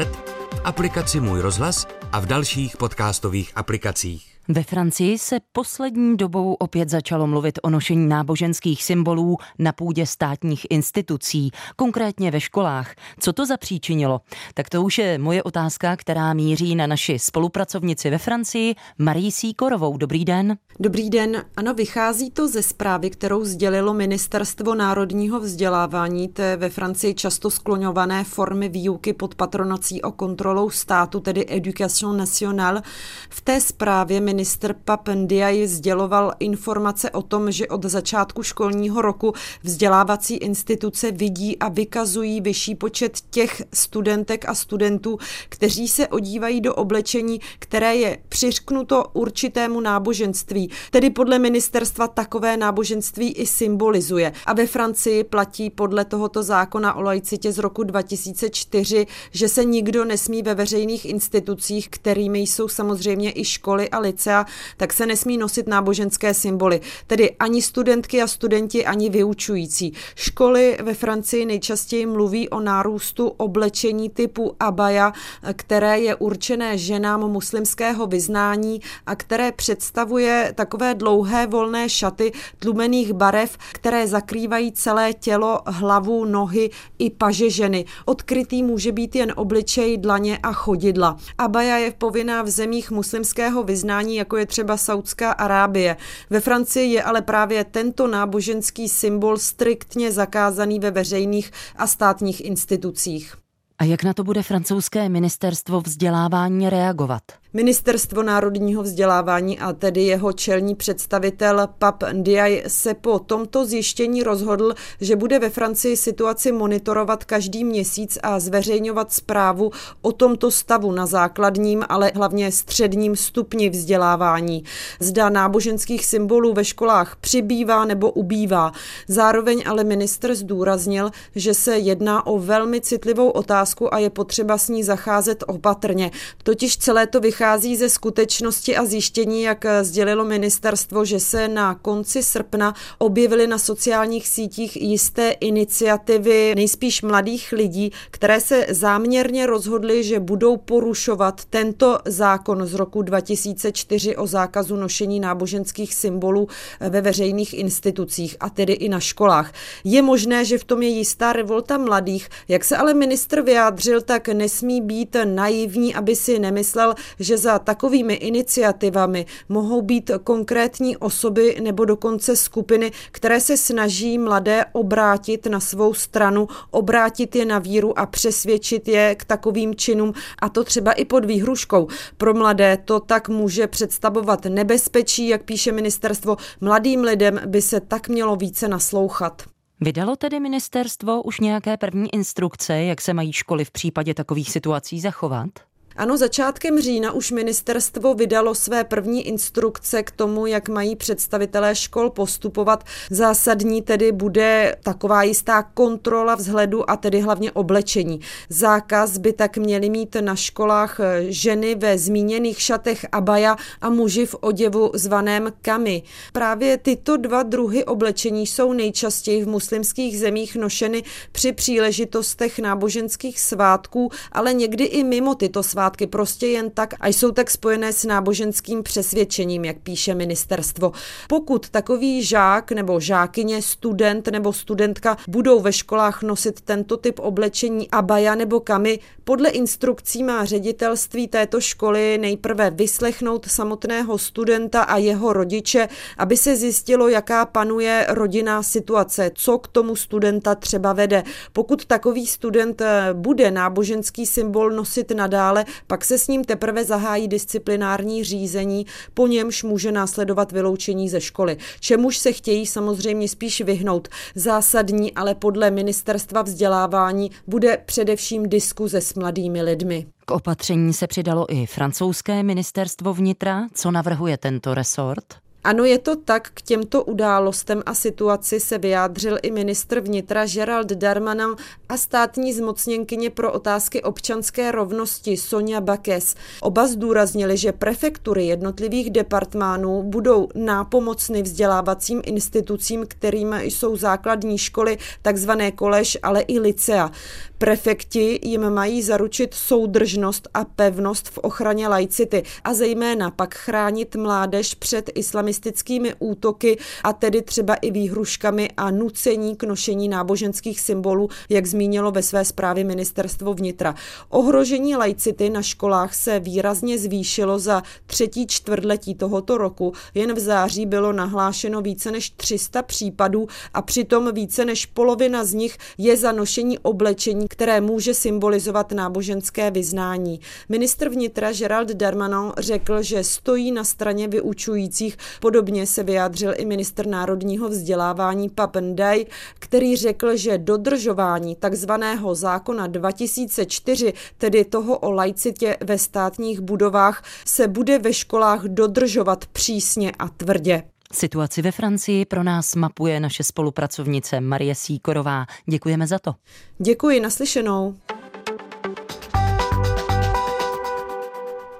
v 0.53 0.61
aplikaci 0.63 1.19
Můj 1.19 1.41
rozhlas 1.41 1.87
a 2.11 2.19
v 2.19 2.25
dalších 2.25 2.77
podcastových 2.77 3.51
aplikacích. 3.55 4.36
Ve 4.49 4.63
Francii 4.63 5.17
se 5.17 5.39
poslední 5.51 6.17
dobou 6.17 6.53
opět 6.53 6.89
začalo 6.89 7.27
mluvit 7.27 7.59
o 7.63 7.69
nošení 7.69 8.07
náboženských 8.07 8.83
symbolů 8.83 9.37
na 9.59 9.71
půdě 9.71 10.05
státních 10.05 10.67
institucí, 10.69 11.51
konkrétně 11.75 12.31
ve 12.31 12.39
školách. 12.41 12.95
Co 13.19 13.33
to 13.33 13.45
zapříčinilo? 13.45 14.21
Tak 14.53 14.69
to 14.69 14.83
už 14.83 14.97
je 14.97 15.17
moje 15.17 15.43
otázka, 15.43 15.95
která 15.95 16.33
míří 16.33 16.75
na 16.75 16.87
naši 16.87 17.19
spolupracovnici 17.19 18.09
ve 18.09 18.17
Francii, 18.17 18.75
Marii 18.97 19.31
Síkorovou. 19.31 19.97
Dobrý 19.97 20.25
den. 20.25 20.57
Dobrý 20.79 21.09
den. 21.09 21.45
Ano, 21.57 21.73
vychází 21.73 22.31
to 22.31 22.47
ze 22.47 22.63
zprávy, 22.63 23.09
kterou 23.09 23.45
sdělilo 23.45 23.93
Ministerstvo 23.93 24.75
národního 24.75 25.39
vzdělávání 25.39 26.27
té 26.27 26.57
ve 26.57 26.69
Francii 26.69 27.13
často 27.13 27.49
skloňované 27.51 28.23
formy 28.23 28.69
výuky 28.69 29.13
pod 29.13 29.35
patronací 29.35 30.01
o 30.01 30.11
kontrolou 30.11 30.69
státu, 30.69 31.19
tedy 31.19 31.45
Education 31.49 32.17
Nationale. 32.17 32.81
V 33.29 33.41
té 33.41 33.61
zprávě 33.61 34.21
ministr 34.37 34.75
Papendiaj 34.85 35.67
sděloval 35.67 36.33
informace 36.39 37.11
o 37.11 37.21
tom, 37.21 37.51
že 37.51 37.67
od 37.67 37.85
začátku 37.85 38.43
školního 38.43 39.01
roku 39.01 39.33
vzdělávací 39.63 40.35
instituce 40.35 41.11
vidí 41.11 41.57
a 41.59 41.69
vykazují 41.69 42.41
vyšší 42.41 42.75
počet 42.75 43.19
těch 43.29 43.61
studentek 43.73 44.49
a 44.49 44.55
studentů, 44.55 45.17
kteří 45.49 45.87
se 45.87 46.07
odívají 46.07 46.61
do 46.61 46.75
oblečení, 46.75 47.39
které 47.59 47.95
je 47.95 48.17
přiřknuto 48.29 49.05
určitému 49.13 49.79
náboženství. 49.79 50.69
Tedy 50.91 51.09
podle 51.09 51.39
ministerstva 51.39 52.07
takové 52.07 52.57
náboženství 52.57 53.31
i 53.31 53.45
symbolizuje. 53.45 54.33
A 54.45 54.53
ve 54.53 54.67
Francii 54.67 55.23
platí 55.23 55.69
podle 55.69 56.05
tohoto 56.05 56.43
zákona 56.43 56.93
o 56.93 57.01
laicitě 57.01 57.51
z 57.51 57.57
roku 57.57 57.83
2004, 57.83 59.07
že 59.31 59.49
se 59.49 59.65
nikdo 59.65 60.05
nesmí 60.05 60.43
ve 60.43 60.55
veřejných 60.55 61.05
institucích, 61.05 61.89
kterými 61.89 62.39
jsou 62.39 62.67
samozřejmě 62.67 63.31
i 63.35 63.45
školy 63.45 63.89
a 63.89 63.99
licea, 64.27 64.45
tak 64.77 64.93
se 64.93 65.05
nesmí 65.05 65.37
nosit 65.37 65.67
náboženské 65.67 66.33
symboly. 66.33 66.81
Tedy 67.07 67.31
ani 67.39 67.61
studentky 67.61 68.21
a 68.21 68.27
studenti, 68.27 68.85
ani 68.85 69.09
vyučující. 69.09 69.93
Školy 70.15 70.77
ve 70.83 70.93
Francii 70.93 71.45
nejčastěji 71.45 72.05
mluví 72.05 72.49
o 72.49 72.59
nárůstu 72.59 73.27
oblečení 73.27 74.09
typu 74.09 74.55
abaya, 74.59 75.13
které 75.53 75.99
je 75.99 76.15
určené 76.15 76.77
ženám 76.77 77.31
muslimského 77.31 78.07
vyznání 78.07 78.81
a 79.05 79.15
které 79.15 79.51
představuje 79.51 80.53
takové 80.55 80.95
dlouhé 80.95 81.47
volné 81.47 81.89
šaty 81.89 82.31
tlumených 82.59 83.13
barev, 83.13 83.57
které 83.73 84.07
zakrývají 84.07 84.71
celé 84.71 85.13
tělo, 85.13 85.59
hlavu, 85.65 86.25
nohy 86.25 86.69
i 86.99 87.09
paže 87.09 87.49
ženy. 87.49 87.85
Odkrytý 88.05 88.63
může 88.63 88.91
být 88.91 89.15
jen 89.15 89.33
obličej, 89.35 89.97
dlaně 89.97 90.37
a 90.37 90.53
chodidla. 90.53 91.17
Abaya 91.37 91.77
je 91.77 91.91
povinná 91.91 92.41
v 92.41 92.49
zemích 92.49 92.91
muslimského 92.91 93.63
vyznání, 93.63 94.16
jako 94.17 94.37
je 94.37 94.45
třeba 94.45 94.77
Saudská 94.77 95.31
Arábie. 95.31 95.97
Ve 96.29 96.39
Francii 96.39 96.93
je 96.93 97.03
ale 97.03 97.21
právě 97.21 97.63
tento 97.63 98.07
náboženský 98.07 98.89
symbol 98.89 99.37
striktně 99.37 100.11
zakázaný 100.11 100.79
ve 100.79 100.91
veřejných 100.91 101.51
a 101.75 101.87
státních 101.87 102.45
institucích. 102.45 103.35
A 103.79 103.83
jak 103.83 104.03
na 104.03 104.13
to 104.13 104.23
bude 104.23 104.43
francouzské 104.43 105.09
ministerstvo 105.09 105.81
vzdělávání 105.81 106.69
reagovat? 106.69 107.21
Ministerstvo 107.53 108.23
národního 108.23 108.83
vzdělávání 108.83 109.59
a 109.59 109.73
tedy 109.73 110.03
jeho 110.03 110.33
čelní 110.33 110.75
představitel 110.75 111.67
Pap 111.77 112.03
Ndiaye 112.11 112.63
se 112.67 112.93
po 112.93 113.19
tomto 113.19 113.65
zjištění 113.65 114.23
rozhodl, 114.23 114.73
že 115.01 115.15
bude 115.15 115.39
ve 115.39 115.49
Francii 115.49 115.97
situaci 115.97 116.51
monitorovat 116.51 117.25
každý 117.25 117.63
měsíc 117.63 118.17
a 118.23 118.39
zveřejňovat 118.39 119.13
zprávu 119.13 119.71
o 120.01 120.11
tomto 120.11 120.51
stavu 120.51 120.91
na 120.91 121.05
základním, 121.05 121.85
ale 121.89 122.11
hlavně 122.15 122.51
středním 122.51 123.15
stupni 123.15 123.69
vzdělávání. 123.69 124.63
Zda 124.99 125.29
náboženských 125.29 126.05
symbolů 126.05 126.53
ve 126.53 126.65
školách 126.65 127.15
přibývá 127.15 127.85
nebo 127.85 128.11
ubývá. 128.11 128.71
Zároveň 129.07 129.63
ale 129.67 129.83
ministr 129.83 130.35
zdůraznil, 130.35 131.11
že 131.35 131.53
se 131.53 131.77
jedná 131.77 132.25
o 132.25 132.39
velmi 132.39 132.81
citlivou 132.81 133.29
otázku 133.29 133.93
a 133.93 133.97
je 133.97 134.09
potřeba 134.09 134.57
s 134.57 134.69
ní 134.69 134.83
zacházet 134.83 135.43
opatrně. 135.47 136.11
Totiž 136.43 136.77
celé 136.77 137.07
to 137.07 137.19
vychází 137.19 137.36
vychází 137.37 137.75
ze 137.75 137.89
skutečnosti 137.89 138.77
a 138.77 138.85
zjištění, 138.85 139.41
jak 139.41 139.65
sdělilo 139.81 140.25
ministerstvo, 140.25 141.05
že 141.05 141.19
se 141.19 141.47
na 141.47 141.75
konci 141.75 142.23
srpna 142.23 142.73
objevily 142.97 143.47
na 143.47 143.57
sociálních 143.57 144.27
sítích 144.27 144.77
jisté 144.77 145.29
iniciativy 145.29 146.53
nejspíš 146.55 147.01
mladých 147.01 147.51
lidí, 147.51 147.91
které 148.11 148.41
se 148.41 148.65
záměrně 148.69 149.45
rozhodly, 149.45 150.03
že 150.03 150.19
budou 150.19 150.57
porušovat 150.57 151.45
tento 151.45 151.99
zákon 152.05 152.65
z 152.65 152.73
roku 152.73 153.01
2004 153.01 154.15
o 154.15 154.27
zákazu 154.27 154.75
nošení 154.75 155.19
náboženských 155.19 155.95
symbolů 155.95 156.47
ve 156.79 157.01
veřejných 157.01 157.53
institucích 157.53 158.35
a 158.39 158.49
tedy 158.49 158.73
i 158.73 158.89
na 158.89 158.99
školách. 158.99 159.53
Je 159.83 160.01
možné, 160.01 160.45
že 160.45 160.57
v 160.57 160.63
tom 160.63 160.81
je 160.81 160.89
jistá 160.89 161.33
revolta 161.33 161.77
mladých. 161.77 162.29
Jak 162.47 162.63
se 162.63 162.77
ale 162.77 162.93
ministr 162.93 163.41
vyjádřil, 163.41 164.01
tak 164.01 164.27
nesmí 164.27 164.81
být 164.81 165.15
naivní, 165.25 165.95
aby 165.95 166.15
si 166.15 166.39
nemyslel, 166.39 166.95
že 167.27 167.37
za 167.37 167.59
takovými 167.59 168.13
iniciativami 168.13 169.25
mohou 169.49 169.81
být 169.81 170.11
konkrétní 170.23 170.97
osoby 170.97 171.57
nebo 171.63 171.85
dokonce 171.85 172.35
skupiny, 172.35 172.91
které 173.11 173.39
se 173.39 173.57
snaží 173.57 174.17
mladé 174.17 174.65
obrátit 174.71 175.45
na 175.45 175.59
svou 175.59 175.93
stranu, 175.93 176.47
obrátit 176.71 177.35
je 177.35 177.45
na 177.45 177.59
víru 177.59 177.99
a 177.99 178.05
přesvědčit 178.05 178.87
je 178.87 179.15
k 179.15 179.25
takovým 179.25 179.75
činům, 179.75 180.13
a 180.39 180.49
to 180.49 180.63
třeba 180.63 180.91
i 180.91 181.05
pod 181.05 181.25
výhruškou. 181.25 181.87
Pro 182.17 182.33
mladé 182.33 182.77
to 182.85 182.99
tak 182.99 183.29
může 183.29 183.67
představovat 183.67 184.45
nebezpečí, 184.45 185.27
jak 185.27 185.43
píše 185.43 185.71
ministerstvo. 185.71 186.37
Mladým 186.61 187.01
lidem 187.01 187.39
by 187.45 187.61
se 187.61 187.79
tak 187.79 188.09
mělo 188.09 188.35
více 188.35 188.67
naslouchat. 188.67 189.43
Vydalo 189.81 190.15
tedy 190.15 190.39
ministerstvo 190.39 191.23
už 191.23 191.39
nějaké 191.39 191.77
první 191.77 192.13
instrukce, 192.13 192.83
jak 192.83 193.01
se 193.01 193.13
mají 193.13 193.33
školy 193.33 193.65
v 193.65 193.71
případě 193.71 194.13
takových 194.13 194.51
situací 194.51 194.99
zachovat? 194.99 195.49
Ano, 195.97 196.17
začátkem 196.17 196.79
října 196.81 197.11
už 197.11 197.31
ministerstvo 197.31 198.13
vydalo 198.13 198.55
své 198.55 198.83
první 198.83 199.27
instrukce 199.27 200.03
k 200.03 200.11
tomu, 200.11 200.45
jak 200.45 200.69
mají 200.69 200.95
představitelé 200.95 201.75
škol 201.75 202.09
postupovat. 202.09 202.83
Zásadní 203.09 203.81
tedy 203.81 204.11
bude 204.11 204.75
taková 204.83 205.23
jistá 205.23 205.63
kontrola 205.63 206.35
vzhledu 206.35 206.89
a 206.89 206.97
tedy 206.97 207.19
hlavně 207.19 207.51
oblečení. 207.51 208.19
Zákaz 208.49 209.17
by 209.17 209.33
tak 209.33 209.57
měly 209.57 209.89
mít 209.89 210.15
na 210.21 210.35
školách 210.35 210.99
ženy 211.27 211.75
ve 211.75 211.97
zmíněných 211.97 212.61
šatech 212.61 213.05
abaja 213.11 213.55
a 213.81 213.89
muži 213.89 214.25
v 214.25 214.35
oděvu 214.41 214.91
zvaném 214.93 215.51
kami. 215.61 216.03
Právě 216.33 216.77
tyto 216.77 217.17
dva 217.17 217.43
druhy 217.43 217.85
oblečení 217.85 218.47
jsou 218.47 218.73
nejčastěji 218.73 219.43
v 219.43 219.47
muslimských 219.47 220.19
zemích 220.19 220.55
nošeny 220.55 221.03
při 221.31 221.53
příležitostech 221.53 222.59
náboženských 222.59 223.39
svátků, 223.39 224.09
ale 224.31 224.53
někdy 224.53 224.83
i 224.83 225.03
mimo 225.03 225.35
tyto 225.35 225.63
svátky 225.63 225.86
svátky 225.87 226.07
prostě 226.07 226.47
jen 226.47 226.69
tak 226.69 226.93
a 226.99 227.07
jsou 227.07 227.31
tak 227.31 227.49
spojené 227.49 227.93
s 227.93 228.05
náboženským 228.05 228.83
přesvědčením, 228.83 229.65
jak 229.65 229.77
píše 229.77 230.15
ministerstvo. 230.15 230.91
Pokud 231.29 231.69
takový 231.69 232.23
žák 232.23 232.71
nebo 232.71 232.99
žákyně, 232.99 233.61
student 233.61 234.27
nebo 234.27 234.53
studentka 234.53 235.17
budou 235.27 235.59
ve 235.59 235.73
školách 235.73 236.23
nosit 236.23 236.61
tento 236.61 236.97
typ 236.97 237.19
oblečení 237.19 237.91
abaja 237.91 238.35
nebo 238.35 238.59
kamy, 238.59 238.99
podle 239.23 239.49
instrukcí 239.49 240.23
má 240.23 240.45
ředitelství 240.45 241.27
této 241.27 241.61
školy 241.61 242.17
nejprve 242.17 242.69
vyslechnout 242.69 243.45
samotného 243.47 244.17
studenta 244.17 244.81
a 244.83 244.97
jeho 244.97 245.33
rodiče, 245.33 245.87
aby 246.17 246.37
se 246.37 246.55
zjistilo, 246.55 247.07
jaká 247.07 247.45
panuje 247.45 248.05
rodinná 248.09 248.63
situace, 248.63 249.31
co 249.33 249.57
k 249.57 249.67
tomu 249.67 249.95
studenta 249.95 250.55
třeba 250.55 250.93
vede. 250.93 251.23
Pokud 251.53 251.85
takový 251.85 252.27
student 252.27 252.81
eh, 252.81 253.09
bude 253.13 253.51
náboženský 253.51 254.25
symbol 254.25 254.71
nosit 254.71 255.11
nadále, 255.11 255.65
pak 255.87 256.05
se 256.05 256.17
s 256.17 256.27
ním 256.27 256.43
teprve 256.43 256.85
zahájí 256.85 257.27
disciplinární 257.27 258.23
řízení, 258.23 258.85
po 259.13 259.27
němž 259.27 259.63
může 259.63 259.91
následovat 259.91 260.51
vyloučení 260.51 261.09
ze 261.09 261.21
školy. 261.21 261.57
Čemuž 261.79 262.17
se 262.17 262.31
chtějí 262.31 262.65
samozřejmě 262.65 263.27
spíš 263.27 263.61
vyhnout. 263.61 264.07
Zásadní 264.35 265.13
ale 265.13 265.35
podle 265.35 265.71
ministerstva 265.71 266.41
vzdělávání 266.41 267.31
bude 267.47 267.77
především 267.85 268.49
diskuze 268.49 269.01
s 269.01 269.13
mladými 269.13 269.61
lidmi. 269.61 270.05
K 270.25 270.31
opatření 270.31 270.93
se 270.93 271.07
přidalo 271.07 271.53
i 271.53 271.65
francouzské 271.65 272.43
ministerstvo 272.43 273.13
vnitra. 273.13 273.67
Co 273.73 273.91
navrhuje 273.91 274.37
tento 274.37 274.73
resort? 274.73 275.46
Ano, 275.67 275.83
je 275.85 275.99
to 275.99 276.15
tak. 276.15 276.49
K 276.53 276.61
těmto 276.61 277.03
událostem 277.03 277.83
a 277.85 277.93
situaci 277.93 278.59
se 278.59 278.77
vyjádřil 278.77 279.37
i 279.41 279.51
ministr 279.51 279.99
vnitra 279.99 280.45
Gerald 280.45 280.87
Darmanin 280.87 281.55
a 281.89 281.97
státní 281.97 282.53
zmocněnkyně 282.53 283.29
pro 283.29 283.51
otázky 283.51 284.03
občanské 284.03 284.71
rovnosti 284.71 285.37
Sonja 285.37 285.81
Bakes. 285.81 286.35
Oba 286.61 286.87
zdůraznili, 286.87 287.57
že 287.57 287.71
prefektury 287.71 288.45
jednotlivých 288.45 289.11
departmánů 289.11 290.03
budou 290.03 290.47
nápomocny 290.55 291.41
vzdělávacím 291.41 292.21
institucím, 292.25 293.05
kterým 293.07 293.55
jsou 293.63 293.95
základní 293.95 294.57
školy, 294.57 294.97
takzvané 295.21 295.71
kolež, 295.71 296.17
ale 296.23 296.41
i 296.41 296.59
licea. 296.59 297.11
Prefekti 297.57 298.39
jim 298.43 298.69
mají 298.69 299.03
zaručit 299.03 299.53
soudržnost 299.53 300.47
a 300.53 300.65
pevnost 300.65 301.29
v 301.29 301.37
ochraně 301.37 301.87
laicity 301.87 302.43
a 302.63 302.73
zejména 302.73 303.31
pak 303.31 303.55
chránit 303.55 304.15
mládež 304.15 304.75
před 304.75 305.09
islamistickými 305.57 306.13
útoky 306.19 306.77
a 307.03 307.13
tedy 307.13 307.41
třeba 307.41 307.75
i 307.75 307.91
výhruškami 307.91 308.69
a 308.77 308.91
nucení 308.91 309.55
k 309.55 309.63
nošení 309.63 310.09
náboženských 310.09 310.81
symbolů, 310.81 311.29
jak 311.49 311.65
zmínilo 311.65 312.11
ve 312.11 312.23
své 312.23 312.45
zprávě 312.45 312.83
ministerstvo 312.83 313.53
vnitra. 313.53 313.95
Ohrožení 314.29 314.95
laicity 314.95 315.49
na 315.49 315.61
školách 315.61 316.15
se 316.15 316.39
výrazně 316.39 316.97
zvýšilo 316.97 317.59
za 317.59 317.83
třetí 318.05 318.47
čtvrtletí 318.47 319.15
tohoto 319.15 319.57
roku. 319.57 319.93
Jen 320.13 320.33
v 320.33 320.39
září 320.39 320.85
bylo 320.85 321.13
nahlášeno 321.13 321.81
více 321.81 322.11
než 322.11 322.29
300 322.29 322.81
případů 322.81 323.47
a 323.73 323.81
přitom 323.81 324.33
více 324.33 324.65
než 324.65 324.85
polovina 324.85 325.43
z 325.43 325.53
nich 325.53 325.77
je 325.97 326.17
za 326.17 326.31
nošení 326.31 326.79
oblečení 326.79 327.47
které 327.47 327.81
může 327.81 328.13
symbolizovat 328.13 328.91
náboženské 328.91 329.71
vyznání. 329.71 330.39
Ministr 330.69 331.09
vnitra 331.09 331.53
Gerald 331.53 331.89
Darmanin 331.89 332.51
řekl, 332.57 333.01
že 333.01 333.23
stojí 333.23 333.71
na 333.71 333.83
straně 333.83 334.27
vyučujících. 334.27 335.17
Podobně 335.47 335.87
se 335.87 336.03
vyjádřil 336.03 336.53
i 336.57 336.65
ministr 336.65 337.07
národního 337.07 337.69
vzdělávání 337.69 338.49
Papendaj, 338.49 339.25
který 339.59 339.95
řekl, 339.95 340.37
že 340.37 340.57
dodržování 340.57 341.55
takzvaného 341.55 342.35
zákona 342.35 342.87
2004, 342.87 344.13
tedy 344.37 344.65
toho 344.65 344.97
o 344.97 345.11
laicitě 345.11 345.77
ve 345.83 345.97
státních 345.97 346.59
budovách, 346.59 347.23
se 347.45 347.67
bude 347.67 347.99
ve 347.99 348.13
školách 348.13 348.63
dodržovat 348.63 349.45
přísně 349.45 350.11
a 350.19 350.29
tvrdě. 350.29 350.83
Situaci 351.13 351.61
ve 351.61 351.71
Francii 351.71 352.25
pro 352.25 352.43
nás 352.43 352.75
mapuje 352.75 353.19
naše 353.19 353.43
spolupracovnice 353.43 354.41
Marie 354.41 354.75
Síkorová. 354.75 355.45
Děkujeme 355.65 356.07
za 356.07 356.19
to. 356.19 356.35
Děkuji, 356.77 357.19
naslyšenou. 357.19 357.95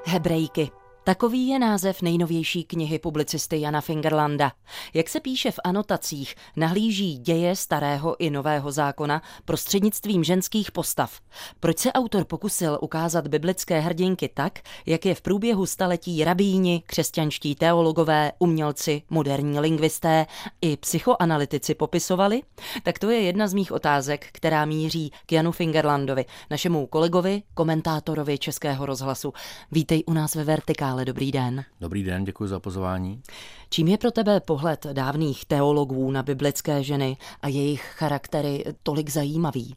Hebrejky. 0.06 0.72
Takový 1.08 1.48
je 1.48 1.60
název 1.60 2.02
nejnovější 2.02 2.64
knihy 2.64 3.00
publicisty 3.00 3.62
Jana 3.62 3.82
Fingerlanda. 3.82 4.52
Jak 4.94 5.10
se 5.10 5.20
píše 5.20 5.52
v 5.52 5.60
anotacích, 5.64 6.36
nahlíží 6.56 7.18
děje 7.18 7.56
starého 7.56 8.22
i 8.22 8.30
nového 8.30 8.72
zákona 8.72 9.22
prostřednictvím 9.46 10.24
ženských 10.24 10.72
postav. 10.72 11.20
Proč 11.60 11.78
se 11.78 11.94
autor 11.94 12.26
pokusil 12.26 12.80
ukázat 12.82 13.28
biblické 13.28 13.80
hrdinky 13.80 14.30
tak, 14.34 14.60
jak 14.86 15.06
je 15.06 15.16
v 15.16 15.22
průběhu 15.22 15.66
staletí 15.66 16.24
rabíni, 16.24 16.84
křesťanští 16.86 17.56
teologové, 17.56 18.32
umělci, 18.40 19.02
moderní 19.10 19.60
lingvisté 19.60 20.26
i 20.62 20.78
psychoanalytici 20.78 21.76
popisovali? 21.76 22.42
Tak 22.84 23.00
to 23.00 23.10
je 23.10 23.22
jedna 23.22 23.48
z 23.48 23.54
mých 23.54 23.72
otázek, 23.72 24.28
která 24.32 24.66
míří 24.66 25.12
k 25.26 25.32
Janu 25.32 25.52
Fingerlandovi, 25.52 26.26
našemu 26.50 26.88
kolegovi, 26.88 27.44
komentátorovi 27.54 28.38
Českého 28.38 28.86
rozhlasu. 28.86 29.34
Vítej 29.72 30.04
u 30.08 30.14
nás 30.14 30.36
ve 30.36 30.44
Vertikále 30.44 30.97
ale 30.98 31.06
dobrý 31.06 31.32
den. 31.32 31.66
Dobrý 31.82 32.04
den, 32.04 32.24
děkuji 32.24 32.48
za 32.48 32.60
pozvání. 32.60 33.22
Čím 33.70 33.88
je 33.88 33.98
pro 33.98 34.12
tebe 34.12 34.40
pohled 34.40 34.86
dávných 34.94 35.46
teologů 35.46 36.12
na 36.12 36.24
biblické 36.24 36.84
ženy 36.84 37.18
a 37.42 37.48
jejich 37.48 37.82
charaktery 37.82 38.64
tolik 38.84 39.10
zajímavý? 39.10 39.76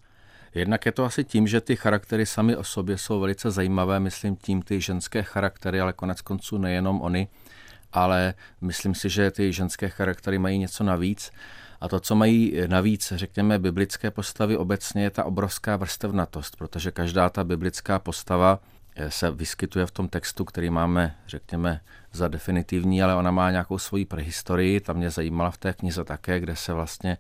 Jednak 0.55 0.87
je 0.87 0.93
to 0.93 1.05
asi 1.05 1.25
tím, 1.25 1.47
že 1.47 1.61
ty 1.61 1.77
charaktery 1.77 2.27
sami 2.27 2.57
o 2.57 2.65
sobě 2.65 2.99
jsou 2.99 3.21
velice 3.21 3.51
zajímavé, 3.51 4.01
myslím 4.01 4.37
tím 4.37 4.63
ty 4.63 4.81
ženské 4.81 5.23
charaktery, 5.23 5.81
ale 5.81 5.93
konec 5.93 6.21
konců 6.21 6.59
nejenom 6.59 7.03
oni, 7.03 7.29
ale 7.93 8.35
myslím 8.61 8.95
si, 8.95 9.09
že 9.09 9.31
ty 9.31 9.53
ženské 9.53 9.89
charaktery 9.89 10.39
mají 10.39 10.59
něco 10.59 10.85
navíc. 10.85 11.31
A 11.81 11.89
to, 11.89 12.01
co 12.01 12.15
mají 12.15 12.63
navíc, 12.67 13.13
řekněme, 13.17 13.59
biblické 13.59 14.11
postavy 14.11 14.57
obecně, 14.57 15.03
je 15.03 15.11
ta 15.11 15.25
obrovská 15.25 15.77
vrstevnatost, 15.77 16.57
protože 16.57 16.91
každá 16.91 17.31
ta 17.31 17.45
biblická 17.45 17.99
postava 17.99 18.59
se 19.09 19.31
vyskytuje 19.31 19.87
v 19.87 19.91
tom 19.91 20.09
textu, 20.09 20.45
který 20.45 20.71
máme, 20.71 21.15
řekněme, 21.27 21.81
za 22.13 22.29
definitivní, 22.29 23.03
ale 23.03 23.15
ona 23.15 23.31
má 23.31 23.51
nějakou 23.51 23.79
svoji 23.79 24.05
prehistorii. 24.05 24.81
Ta 24.81 24.93
mě 24.93 25.11
zajímala 25.11 25.51
v 25.51 25.59
té 25.59 25.73
knize 25.73 26.05
také, 26.05 26.41
kde 26.41 26.57
se 26.57 26.73
vlastně 26.73 27.19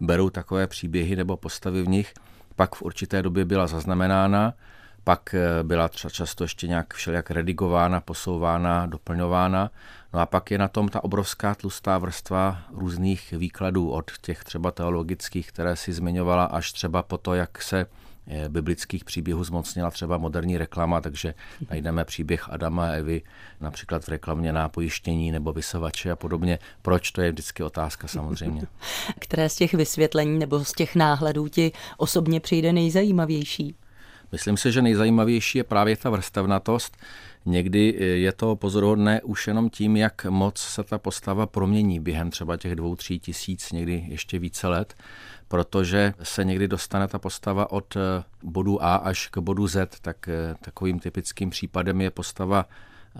berou 0.00 0.30
takové 0.30 0.66
příběhy 0.66 1.16
nebo 1.16 1.36
postavy 1.36 1.82
v 1.82 1.88
nich. 1.88 2.14
Pak 2.56 2.74
v 2.74 2.82
určité 2.82 3.22
době 3.22 3.44
byla 3.44 3.66
zaznamenána, 3.66 4.54
pak 5.04 5.34
eh, 5.34 5.62
byla 5.62 5.88
často 5.88 6.44
ještě 6.44 6.68
nějak 6.68 6.94
všelijak 6.94 7.30
redigována, 7.30 8.00
posouvána, 8.00 8.86
doplňována. 8.86 9.70
No 10.12 10.20
a 10.20 10.26
pak 10.26 10.50
je 10.50 10.58
na 10.58 10.68
tom 10.68 10.88
ta 10.88 11.04
obrovská 11.04 11.54
tlustá 11.54 11.98
vrstva 11.98 12.58
různých 12.72 13.32
výkladů 13.32 13.90
od 13.90 14.10
těch 14.20 14.44
třeba 14.44 14.70
teologických, 14.70 15.48
které 15.48 15.76
si 15.76 15.92
zmiňovala, 15.92 16.44
až 16.44 16.72
třeba 16.72 17.02
po 17.02 17.18
to, 17.18 17.34
jak 17.34 17.62
se 17.62 17.86
biblických 18.48 19.04
příběhů 19.04 19.44
zmocnila 19.44 19.90
třeba 19.90 20.18
moderní 20.18 20.58
reklama, 20.58 21.00
takže 21.00 21.34
najdeme 21.70 22.04
příběh 22.04 22.48
Adama 22.50 22.88
a 22.88 22.92
Evy 22.92 23.22
například 23.60 24.04
v 24.04 24.08
reklamě 24.08 24.52
na 24.52 24.68
pojištění 24.68 25.32
nebo 25.32 25.52
vysavače 25.52 26.10
a 26.10 26.16
podobně. 26.16 26.58
Proč, 26.82 27.10
to 27.10 27.20
je 27.20 27.32
vždycky 27.32 27.62
otázka 27.62 28.08
samozřejmě. 28.08 28.62
Které 29.18 29.48
z 29.48 29.56
těch 29.56 29.74
vysvětlení 29.74 30.38
nebo 30.38 30.64
z 30.64 30.72
těch 30.72 30.94
náhledů 30.94 31.48
ti 31.48 31.72
osobně 31.96 32.40
přijde 32.40 32.72
nejzajímavější? 32.72 33.74
Myslím 34.32 34.56
si, 34.56 34.72
že 34.72 34.82
nejzajímavější 34.82 35.58
je 35.58 35.64
právě 35.64 35.96
ta 35.96 36.10
vrstevnatost. 36.10 36.96
Někdy 37.46 37.96
je 37.98 38.32
to 38.32 38.56
pozoruhodné 38.56 39.22
už 39.22 39.46
jenom 39.46 39.70
tím, 39.70 39.96
jak 39.96 40.24
moc 40.24 40.58
se 40.58 40.84
ta 40.84 40.98
postava 40.98 41.46
promění 41.46 42.00
během 42.00 42.30
třeba 42.30 42.56
těch 42.56 42.76
dvou, 42.76 42.96
tří 42.96 43.18
tisíc, 43.18 43.72
někdy 43.72 44.04
ještě 44.08 44.38
více 44.38 44.68
let 44.68 44.94
protože 45.48 46.14
se 46.22 46.44
někdy 46.44 46.68
dostane 46.68 47.08
ta 47.08 47.18
postava 47.18 47.72
od 47.72 47.96
eh, 47.96 48.24
bodu 48.42 48.84
A 48.84 48.96
až 48.96 49.28
k 49.28 49.38
bodu 49.38 49.66
Z, 49.66 50.00
tak 50.00 50.28
eh, 50.28 50.54
takovým 50.60 50.98
typickým 50.98 51.50
případem 51.50 52.00
je 52.00 52.10
postava 52.10 52.66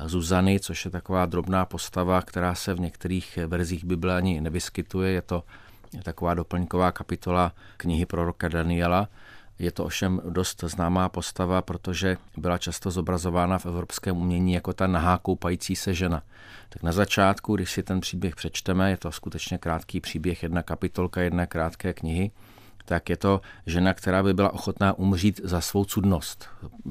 Zuzany, 0.05 0.61
což 0.61 0.85
je 0.85 0.91
taková 0.91 1.27
drobná 1.27 1.65
postava, 1.65 2.23
která 2.23 2.55
se 2.55 2.75
v 2.75 2.81
některých 2.81 3.39
verzích 3.47 3.85
Bible 3.85 4.17
ani 4.17 4.41
nevyskytuje. 4.41 5.11
Je 5.11 5.23
to 5.23 5.45
taková 6.03 6.35
doplňková 6.35 6.93
kapitola 6.93 7.53
knihy 7.77 8.07
proroka 8.07 8.49
Daniela. 8.49 9.09
Je 9.59 9.71
to 9.73 9.85
ovšem 9.85 10.21
dost 10.29 10.65
známá 10.67 11.09
postava, 11.09 11.63
protože 11.63 12.17
byla 12.37 12.59
často 12.59 12.91
zobrazována 12.91 13.59
v 13.59 13.67
evropském 13.67 14.17
umění 14.17 14.53
jako 14.53 14.73
ta 14.73 14.87
nahá 14.87 15.19
koupající 15.19 15.77
se 15.77 15.95
žena. 15.95 16.23
Tak 16.69 16.83
na 16.83 16.93
začátku, 16.93 17.57
když 17.57 17.71
si 17.71 17.83
ten 17.83 18.01
příběh 18.01 18.37
přečteme, 18.37 18.91
je 18.91 18.97
to 18.97 19.13
skutečně 19.13 19.59
krátký 19.59 20.01
příběh, 20.01 20.43
jedna 20.43 20.63
kapitolka, 20.63 21.21
jedna 21.21 21.47
krátké 21.47 21.93
knihy, 21.93 22.31
tak 22.85 23.11
je 23.11 23.17
to 23.17 23.41
žena, 23.67 23.95
která 23.95 24.23
by 24.23 24.35
byla 24.35 24.53
ochotná 24.53 24.93
umřít 24.93 25.41
za 25.45 25.61
svou 25.61 25.85
cudnost. 25.85 26.49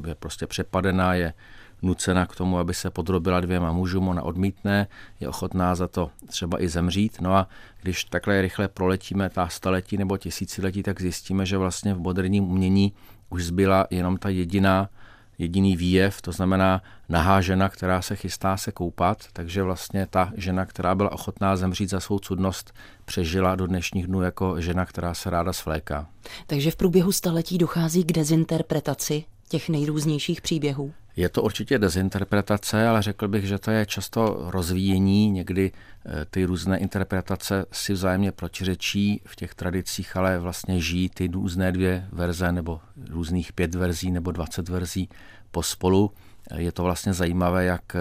Je 0.07 0.15
prostě 0.15 0.47
přepadená, 0.47 1.13
je 1.13 1.33
nucena 1.81 2.25
k 2.25 2.35
tomu, 2.35 2.57
aby 2.57 2.73
se 2.73 2.89
podrobila 2.89 3.39
dvěma 3.39 3.71
mužům, 3.71 4.07
ona 4.07 4.21
odmítne, 4.21 4.87
je 5.19 5.29
ochotná 5.29 5.75
za 5.75 5.87
to 5.87 6.11
třeba 6.27 6.61
i 6.61 6.67
zemřít. 6.67 7.21
No 7.21 7.35
a 7.35 7.47
když 7.81 8.03
takhle 8.03 8.41
rychle 8.41 8.67
proletíme 8.67 9.29
ta 9.29 9.47
staletí 9.47 9.97
nebo 9.97 10.17
tisíciletí, 10.17 10.83
tak 10.83 11.01
zjistíme, 11.01 11.45
že 11.45 11.57
vlastně 11.57 11.93
v 11.93 11.99
moderním 11.99 12.43
umění 12.43 12.93
už 13.29 13.45
zbyla 13.45 13.87
jenom 13.89 14.17
ta 14.17 14.29
jediná 14.29 14.89
jediný 15.37 15.77
výjev, 15.77 16.21
to 16.21 16.31
znamená 16.31 16.81
nahá 17.09 17.41
žena, 17.41 17.69
která 17.69 18.01
se 18.01 18.15
chystá 18.15 18.57
se 18.57 18.71
koupat, 18.71 19.25
takže 19.33 19.63
vlastně 19.63 20.07
ta 20.09 20.31
žena, 20.35 20.65
která 20.65 20.95
byla 20.95 21.11
ochotná 21.11 21.55
zemřít 21.55 21.89
za 21.89 21.99
svou 21.99 22.19
cudnost, 22.19 22.73
přežila 23.05 23.55
do 23.55 23.67
dnešních 23.67 24.07
dnů 24.07 24.21
jako 24.21 24.61
žena, 24.61 24.85
která 24.85 25.13
se 25.13 25.29
ráda 25.29 25.53
svléká. 25.53 26.07
Takže 26.47 26.71
v 26.71 26.75
průběhu 26.75 27.11
staletí 27.11 27.57
dochází 27.57 28.03
k 28.03 28.11
dezinterpretaci 28.11 29.23
těch 29.49 29.69
nejrůznějších 29.69 30.41
příběhů? 30.41 30.93
Je 31.15 31.29
to 31.29 31.41
určitě 31.41 31.79
dezinterpretace, 31.79 32.87
ale 32.87 33.01
řekl 33.01 33.27
bych, 33.27 33.45
že 33.45 33.57
to 33.57 33.71
je 33.71 33.85
často 33.85 34.45
rozvíjení. 34.51 35.31
Někdy 35.31 35.71
eh, 35.71 36.25
ty 36.25 36.45
různé 36.45 36.77
interpretace 36.77 37.65
si 37.71 37.93
vzájemně 37.93 38.31
protiřečí 38.31 39.21
v 39.25 39.35
těch 39.35 39.55
tradicích, 39.55 40.17
ale 40.17 40.39
vlastně 40.39 40.81
žijí 40.81 41.09
ty 41.09 41.27
různé 41.27 41.71
dvě 41.71 42.07
verze 42.11 42.51
nebo 42.51 42.81
různých 43.09 43.53
pět 43.53 43.75
verzí 43.75 44.11
nebo 44.11 44.31
dvacet 44.31 44.69
verzí 44.69 45.09
pospolu. 45.51 46.11
Je 46.55 46.71
to 46.71 46.83
vlastně 46.83 47.13
zajímavé, 47.13 47.65
jak 47.65 47.95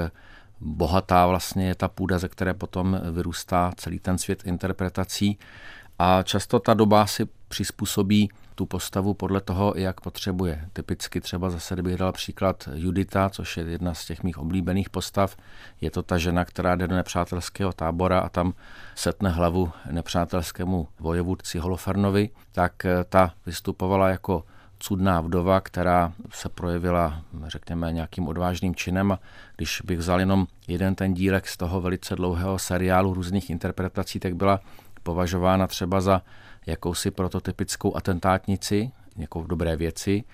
bohatá 0.61 1.27
vlastně 1.27 1.69
je 1.69 1.75
ta 1.75 1.89
půda, 1.89 2.19
ze 2.19 2.29
které 2.29 2.55
potom 2.55 3.01
vyrůstá 3.13 3.73
celý 3.77 3.99
ten 3.99 4.19
svět 4.19 4.43
interpretací. 4.47 5.39
A 5.99 6.23
často 6.23 6.61
ta 6.61 6.75
doba 6.75 7.07
si 7.07 7.27
přizpůsobí 7.49 8.31
tu 8.55 8.67
postavu 8.67 9.15
podle 9.15 9.41
toho, 9.41 9.75
jak 9.77 10.01
potřebuje. 10.01 10.69
Typicky 10.73 11.21
třeba 11.21 11.51
zase, 11.51 11.75
kdybych 11.75 11.97
dal 11.97 12.13
příklad 12.13 12.69
Judita, 12.75 13.31
což 13.31 13.57
je 13.57 13.65
jedna 13.65 13.95
z 13.95 14.07
těch 14.07 14.23
mých 14.23 14.39
oblíbených 14.39 14.91
postav, 14.91 15.37
je 15.81 15.91
to 15.91 16.03
ta 16.03 16.19
žena, 16.19 16.45
která 16.45 16.77
jde 16.77 16.89
do 16.89 16.97
nepřátelského 16.97 17.73
tábora 17.73 18.19
a 18.19 18.29
tam 18.29 18.55
setne 18.95 19.31
hlavu 19.31 19.73
nepřátelskému 19.91 20.89
vojevůdci 21.01 21.59
Holofernovi, 21.59 22.31
tak 22.53 22.85
eh, 22.85 23.05
ta 23.09 23.33
vystupovala 23.47 24.09
jako 24.09 24.45
cudná 24.79 25.21
vdova, 25.21 25.61
která 25.61 26.13
se 26.31 26.49
projevila, 26.49 27.23
řekněme, 27.47 27.93
nějakým 27.93 28.29
odvážným 28.29 28.75
činem. 28.75 29.19
Když 29.57 29.83
bych 29.85 29.99
vzal 29.99 30.21
jenom 30.21 30.47
jeden 30.69 30.95
ten 30.95 31.15
dílek 31.15 31.49
z 31.49 31.57
toho 31.57 31.81
velice 31.81 32.17
dlouhého 32.17 32.59
seriálu 32.59 33.15
různých 33.15 33.51
interpretací, 33.51 34.21
tak 34.21 34.37
byla 34.37 34.61
považována 35.03 35.67
třeba 35.67 36.01
za 36.01 36.23
jakousi 36.67 37.11
prototypickou 37.11 37.97
atentátnici, 37.97 38.91
jako 39.17 39.41
v 39.41 39.47
dobré 39.47 39.77
věci, 39.77 40.25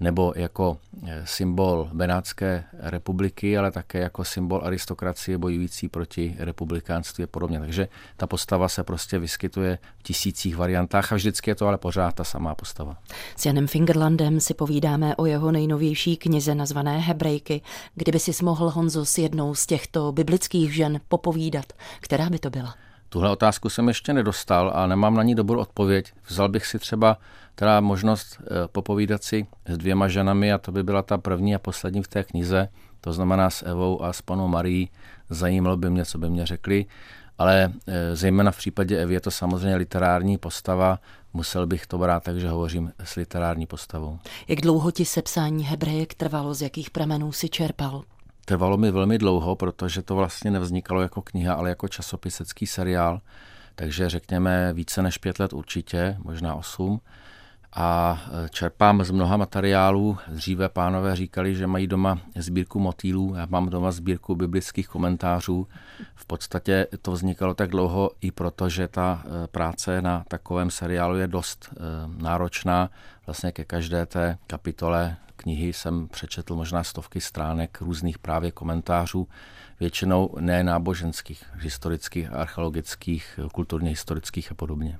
nebo 0.00 0.32
jako 0.36 0.78
eh, 1.06 1.22
symbol 1.24 1.90
Benátské 1.92 2.64
republiky, 2.72 3.58
ale 3.58 3.70
také 3.70 3.98
jako 3.98 4.24
symbol 4.24 4.60
aristokracie 4.64 5.38
bojující 5.38 5.88
proti 5.88 6.36
republikánství 6.38 7.24
a 7.24 7.26
podobně. 7.26 7.60
Takže 7.60 7.88
ta 8.16 8.26
postava 8.26 8.68
se 8.68 8.84
prostě 8.84 9.18
vyskytuje 9.18 9.78
v 9.98 10.02
tisících 10.02 10.56
variantách 10.56 11.12
a 11.12 11.14
vždycky 11.14 11.50
je 11.50 11.54
to 11.54 11.66
ale 11.66 11.78
pořád 11.78 12.14
ta 12.14 12.24
samá 12.24 12.54
postava. 12.54 12.96
S 13.36 13.46
Janem 13.46 13.66
Fingerlandem 13.66 14.40
si 14.40 14.54
povídáme 14.54 15.16
o 15.16 15.26
jeho 15.26 15.52
nejnovější 15.52 16.16
knize 16.16 16.54
nazvané 16.54 16.98
Hebrejky. 16.98 17.60
Kdyby 17.94 18.18
si 18.18 18.44
mohl 18.44 18.70
Honzo 18.70 19.04
s 19.04 19.18
jednou 19.18 19.54
z 19.54 19.66
těchto 19.66 20.12
biblických 20.12 20.74
žen 20.74 21.00
popovídat, 21.08 21.72
která 22.00 22.30
by 22.30 22.38
to 22.38 22.50
byla? 22.50 22.87
Tuhle 23.08 23.30
otázku 23.30 23.68
jsem 23.68 23.88
ještě 23.88 24.12
nedostal 24.12 24.72
a 24.74 24.86
nemám 24.86 25.14
na 25.14 25.22
ní 25.22 25.34
dobrou 25.34 25.60
odpověď. 25.60 26.12
Vzal 26.28 26.48
bych 26.48 26.66
si 26.66 26.78
třeba 26.78 27.18
teda 27.54 27.80
možnost 27.80 28.38
eh, 28.40 28.68
popovídat 28.72 29.22
si 29.22 29.46
s 29.66 29.78
dvěma 29.78 30.08
ženami 30.08 30.52
a 30.52 30.58
to 30.58 30.72
by 30.72 30.82
byla 30.82 31.02
ta 31.02 31.18
první 31.18 31.54
a 31.54 31.58
poslední 31.58 32.02
v 32.02 32.08
té 32.08 32.24
knize, 32.24 32.68
to 33.00 33.12
znamená 33.12 33.50
s 33.50 33.62
Evou 33.66 34.02
a 34.02 34.12
s 34.12 34.22
panou 34.22 34.48
Marí. 34.48 34.90
Zajímalo 35.30 35.76
by 35.76 35.90
mě, 35.90 36.04
co 36.04 36.18
by 36.18 36.30
mě 36.30 36.46
řekli, 36.46 36.86
ale 37.38 37.72
eh, 37.86 38.16
zejména 38.16 38.50
v 38.50 38.56
případě 38.56 38.98
Evy 38.98 39.14
je 39.14 39.20
to 39.20 39.30
samozřejmě 39.30 39.76
literární 39.76 40.38
postava, 40.38 40.98
musel 41.32 41.66
bych 41.66 41.86
to 41.86 41.98
brát 41.98 42.22
takže 42.22 42.48
hovořím 42.48 42.92
s 43.04 43.14
literární 43.14 43.66
postavou. 43.66 44.18
Jak 44.48 44.60
dlouho 44.60 44.90
ti 44.90 45.04
sepsání 45.04 45.64
hebrejek 45.64 46.14
trvalo, 46.14 46.54
z 46.54 46.62
jakých 46.62 46.90
pramenů 46.90 47.32
si 47.32 47.48
čerpal? 47.48 48.02
Trvalo 48.48 48.76
mi 48.76 48.90
velmi 48.90 49.18
dlouho, 49.18 49.56
protože 49.56 50.02
to 50.02 50.16
vlastně 50.16 50.50
nevznikalo 50.50 51.02
jako 51.02 51.22
kniha, 51.22 51.54
ale 51.54 51.68
jako 51.68 51.88
časopisecký 51.88 52.66
seriál, 52.66 53.20
takže 53.74 54.08
řekněme 54.08 54.72
více 54.72 55.02
než 55.02 55.18
pět 55.18 55.38
let 55.38 55.52
určitě, 55.52 56.16
možná 56.18 56.54
osm. 56.54 57.00
A 57.72 58.20
e, 58.44 58.48
čerpám 58.48 59.04
z 59.04 59.10
mnoha 59.10 59.36
materiálů. 59.36 60.18
Dříve 60.28 60.68
pánové 60.68 61.16
říkali, 61.16 61.54
že 61.54 61.66
mají 61.66 61.86
doma 61.86 62.18
sbírku 62.36 62.78
motýlů, 62.78 63.34
já 63.34 63.46
mám 63.46 63.68
doma 63.68 63.90
sbírku 63.90 64.34
biblických 64.34 64.88
komentářů. 64.88 65.68
V 66.14 66.26
podstatě 66.26 66.86
to 67.02 67.12
vznikalo 67.12 67.54
tak 67.54 67.70
dlouho 67.70 68.10
i 68.20 68.32
proto, 68.32 68.68
že 68.68 68.88
ta 68.88 69.22
e, 69.24 69.46
práce 69.46 70.02
na 70.02 70.24
takovém 70.28 70.70
seriálu 70.70 71.16
je 71.16 71.26
dost 71.26 71.72
e, 71.72 71.76
náročná. 72.22 72.90
Vlastně 73.26 73.52
ke 73.52 73.64
každé 73.64 74.06
té 74.06 74.38
kapitole 74.46 75.16
knihy 75.36 75.72
jsem 75.72 76.08
přečetl 76.08 76.56
možná 76.56 76.84
stovky 76.84 77.20
stránek 77.20 77.80
různých 77.80 78.18
právě 78.18 78.50
komentářů, 78.50 79.28
většinou 79.80 80.30
ne 80.40 80.64
náboženských, 80.64 81.44
historických, 81.54 82.32
archeologických, 82.32 83.40
kulturně 83.52 83.90
historických 83.90 84.52
a 84.52 84.54
podobně. 84.54 84.98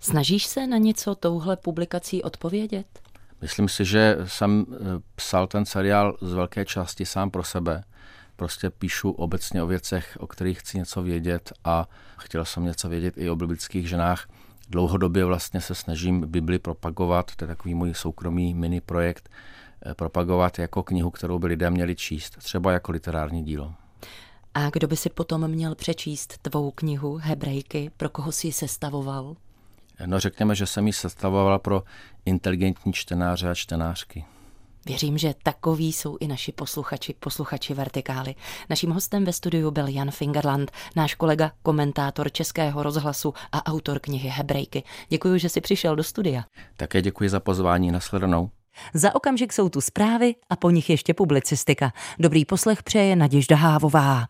Snažíš 0.00 0.46
se 0.46 0.66
na 0.66 0.78
něco 0.78 1.14
touhle 1.14 1.56
publikací 1.56 2.22
odpovědět? 2.22 2.86
Myslím 3.40 3.68
si, 3.68 3.84
že 3.84 4.16
jsem 4.24 4.66
eh, 4.72 4.76
psal 5.14 5.46
ten 5.46 5.66
seriál 5.66 6.16
z 6.20 6.32
velké 6.32 6.64
části 6.64 7.06
sám 7.06 7.30
pro 7.30 7.44
sebe. 7.44 7.84
Prostě 8.36 8.70
píšu 8.70 9.10
obecně 9.10 9.62
o 9.62 9.66
věcech, 9.66 10.16
o 10.20 10.26
kterých 10.26 10.60
chci 10.60 10.78
něco 10.78 11.02
vědět 11.02 11.52
a 11.64 11.88
chtěl 12.18 12.44
jsem 12.44 12.64
něco 12.64 12.88
vědět 12.88 13.14
i 13.16 13.30
o 13.30 13.36
biblických 13.36 13.88
ženách. 13.88 14.28
Dlouhodobě 14.68 15.24
vlastně 15.24 15.60
se 15.60 15.74
snažím 15.74 16.20
Bibli 16.20 16.58
propagovat, 16.58 17.36
to 17.36 17.44
je 17.44 17.48
takový 17.48 17.74
můj 17.74 17.94
soukromý 17.94 18.54
mini 18.54 18.80
projekt, 18.80 19.28
Eh, 19.86 19.94
propagovat 19.94 20.58
jako 20.58 20.82
knihu, 20.82 21.10
kterou 21.10 21.38
by 21.38 21.46
lidé 21.46 21.70
měli 21.70 21.96
číst, 21.96 22.36
třeba 22.36 22.72
jako 22.72 22.92
literární 22.92 23.44
dílo. 23.44 23.74
A 24.54 24.70
kdo 24.70 24.88
by 24.88 24.96
si 24.96 25.10
potom 25.10 25.48
měl 25.48 25.74
přečíst 25.74 26.38
tvou 26.42 26.70
knihu 26.70 27.16
Hebrejky, 27.16 27.90
pro 27.96 28.08
koho 28.08 28.32
si 28.32 28.46
ji 28.46 28.52
sestavoval? 28.52 29.36
No 30.06 30.20
řekněme, 30.20 30.54
že 30.54 30.66
jsem 30.66 30.86
ji 30.86 30.92
sestavoval 30.92 31.58
pro 31.58 31.82
inteligentní 32.24 32.92
čtenáře 32.92 33.50
a 33.50 33.54
čtenářky. 33.54 34.24
Věřím, 34.86 35.18
že 35.18 35.34
takoví 35.42 35.92
jsou 35.92 36.16
i 36.20 36.26
naši 36.26 36.52
posluchači, 36.52 37.14
posluchači 37.20 37.74
Vertikály. 37.74 38.34
Naším 38.70 38.90
hostem 38.90 39.24
ve 39.24 39.32
studiu 39.32 39.70
byl 39.70 39.88
Jan 39.88 40.10
Fingerland, 40.10 40.70
náš 40.96 41.14
kolega, 41.14 41.52
komentátor 41.62 42.32
Českého 42.32 42.82
rozhlasu 42.82 43.34
a 43.52 43.66
autor 43.66 43.98
knihy 43.98 44.28
Hebrejky. 44.28 44.82
Děkuji, 45.08 45.38
že 45.38 45.48
jsi 45.48 45.60
přišel 45.60 45.96
do 45.96 46.02
studia. 46.02 46.44
Také 46.76 47.02
děkuji 47.02 47.30
za 47.30 47.40
pozvání, 47.40 47.90
nasledanou. 47.90 48.50
Za 48.94 49.14
okamžik 49.14 49.52
jsou 49.52 49.68
tu 49.68 49.80
zprávy 49.80 50.34
a 50.50 50.56
po 50.56 50.70
nich 50.70 50.90
ještě 50.90 51.14
publicistika. 51.14 51.92
Dobrý 52.18 52.44
poslech 52.44 52.82
přeje 52.82 53.16
Naděžda 53.16 53.56
Hávová. 53.56 54.26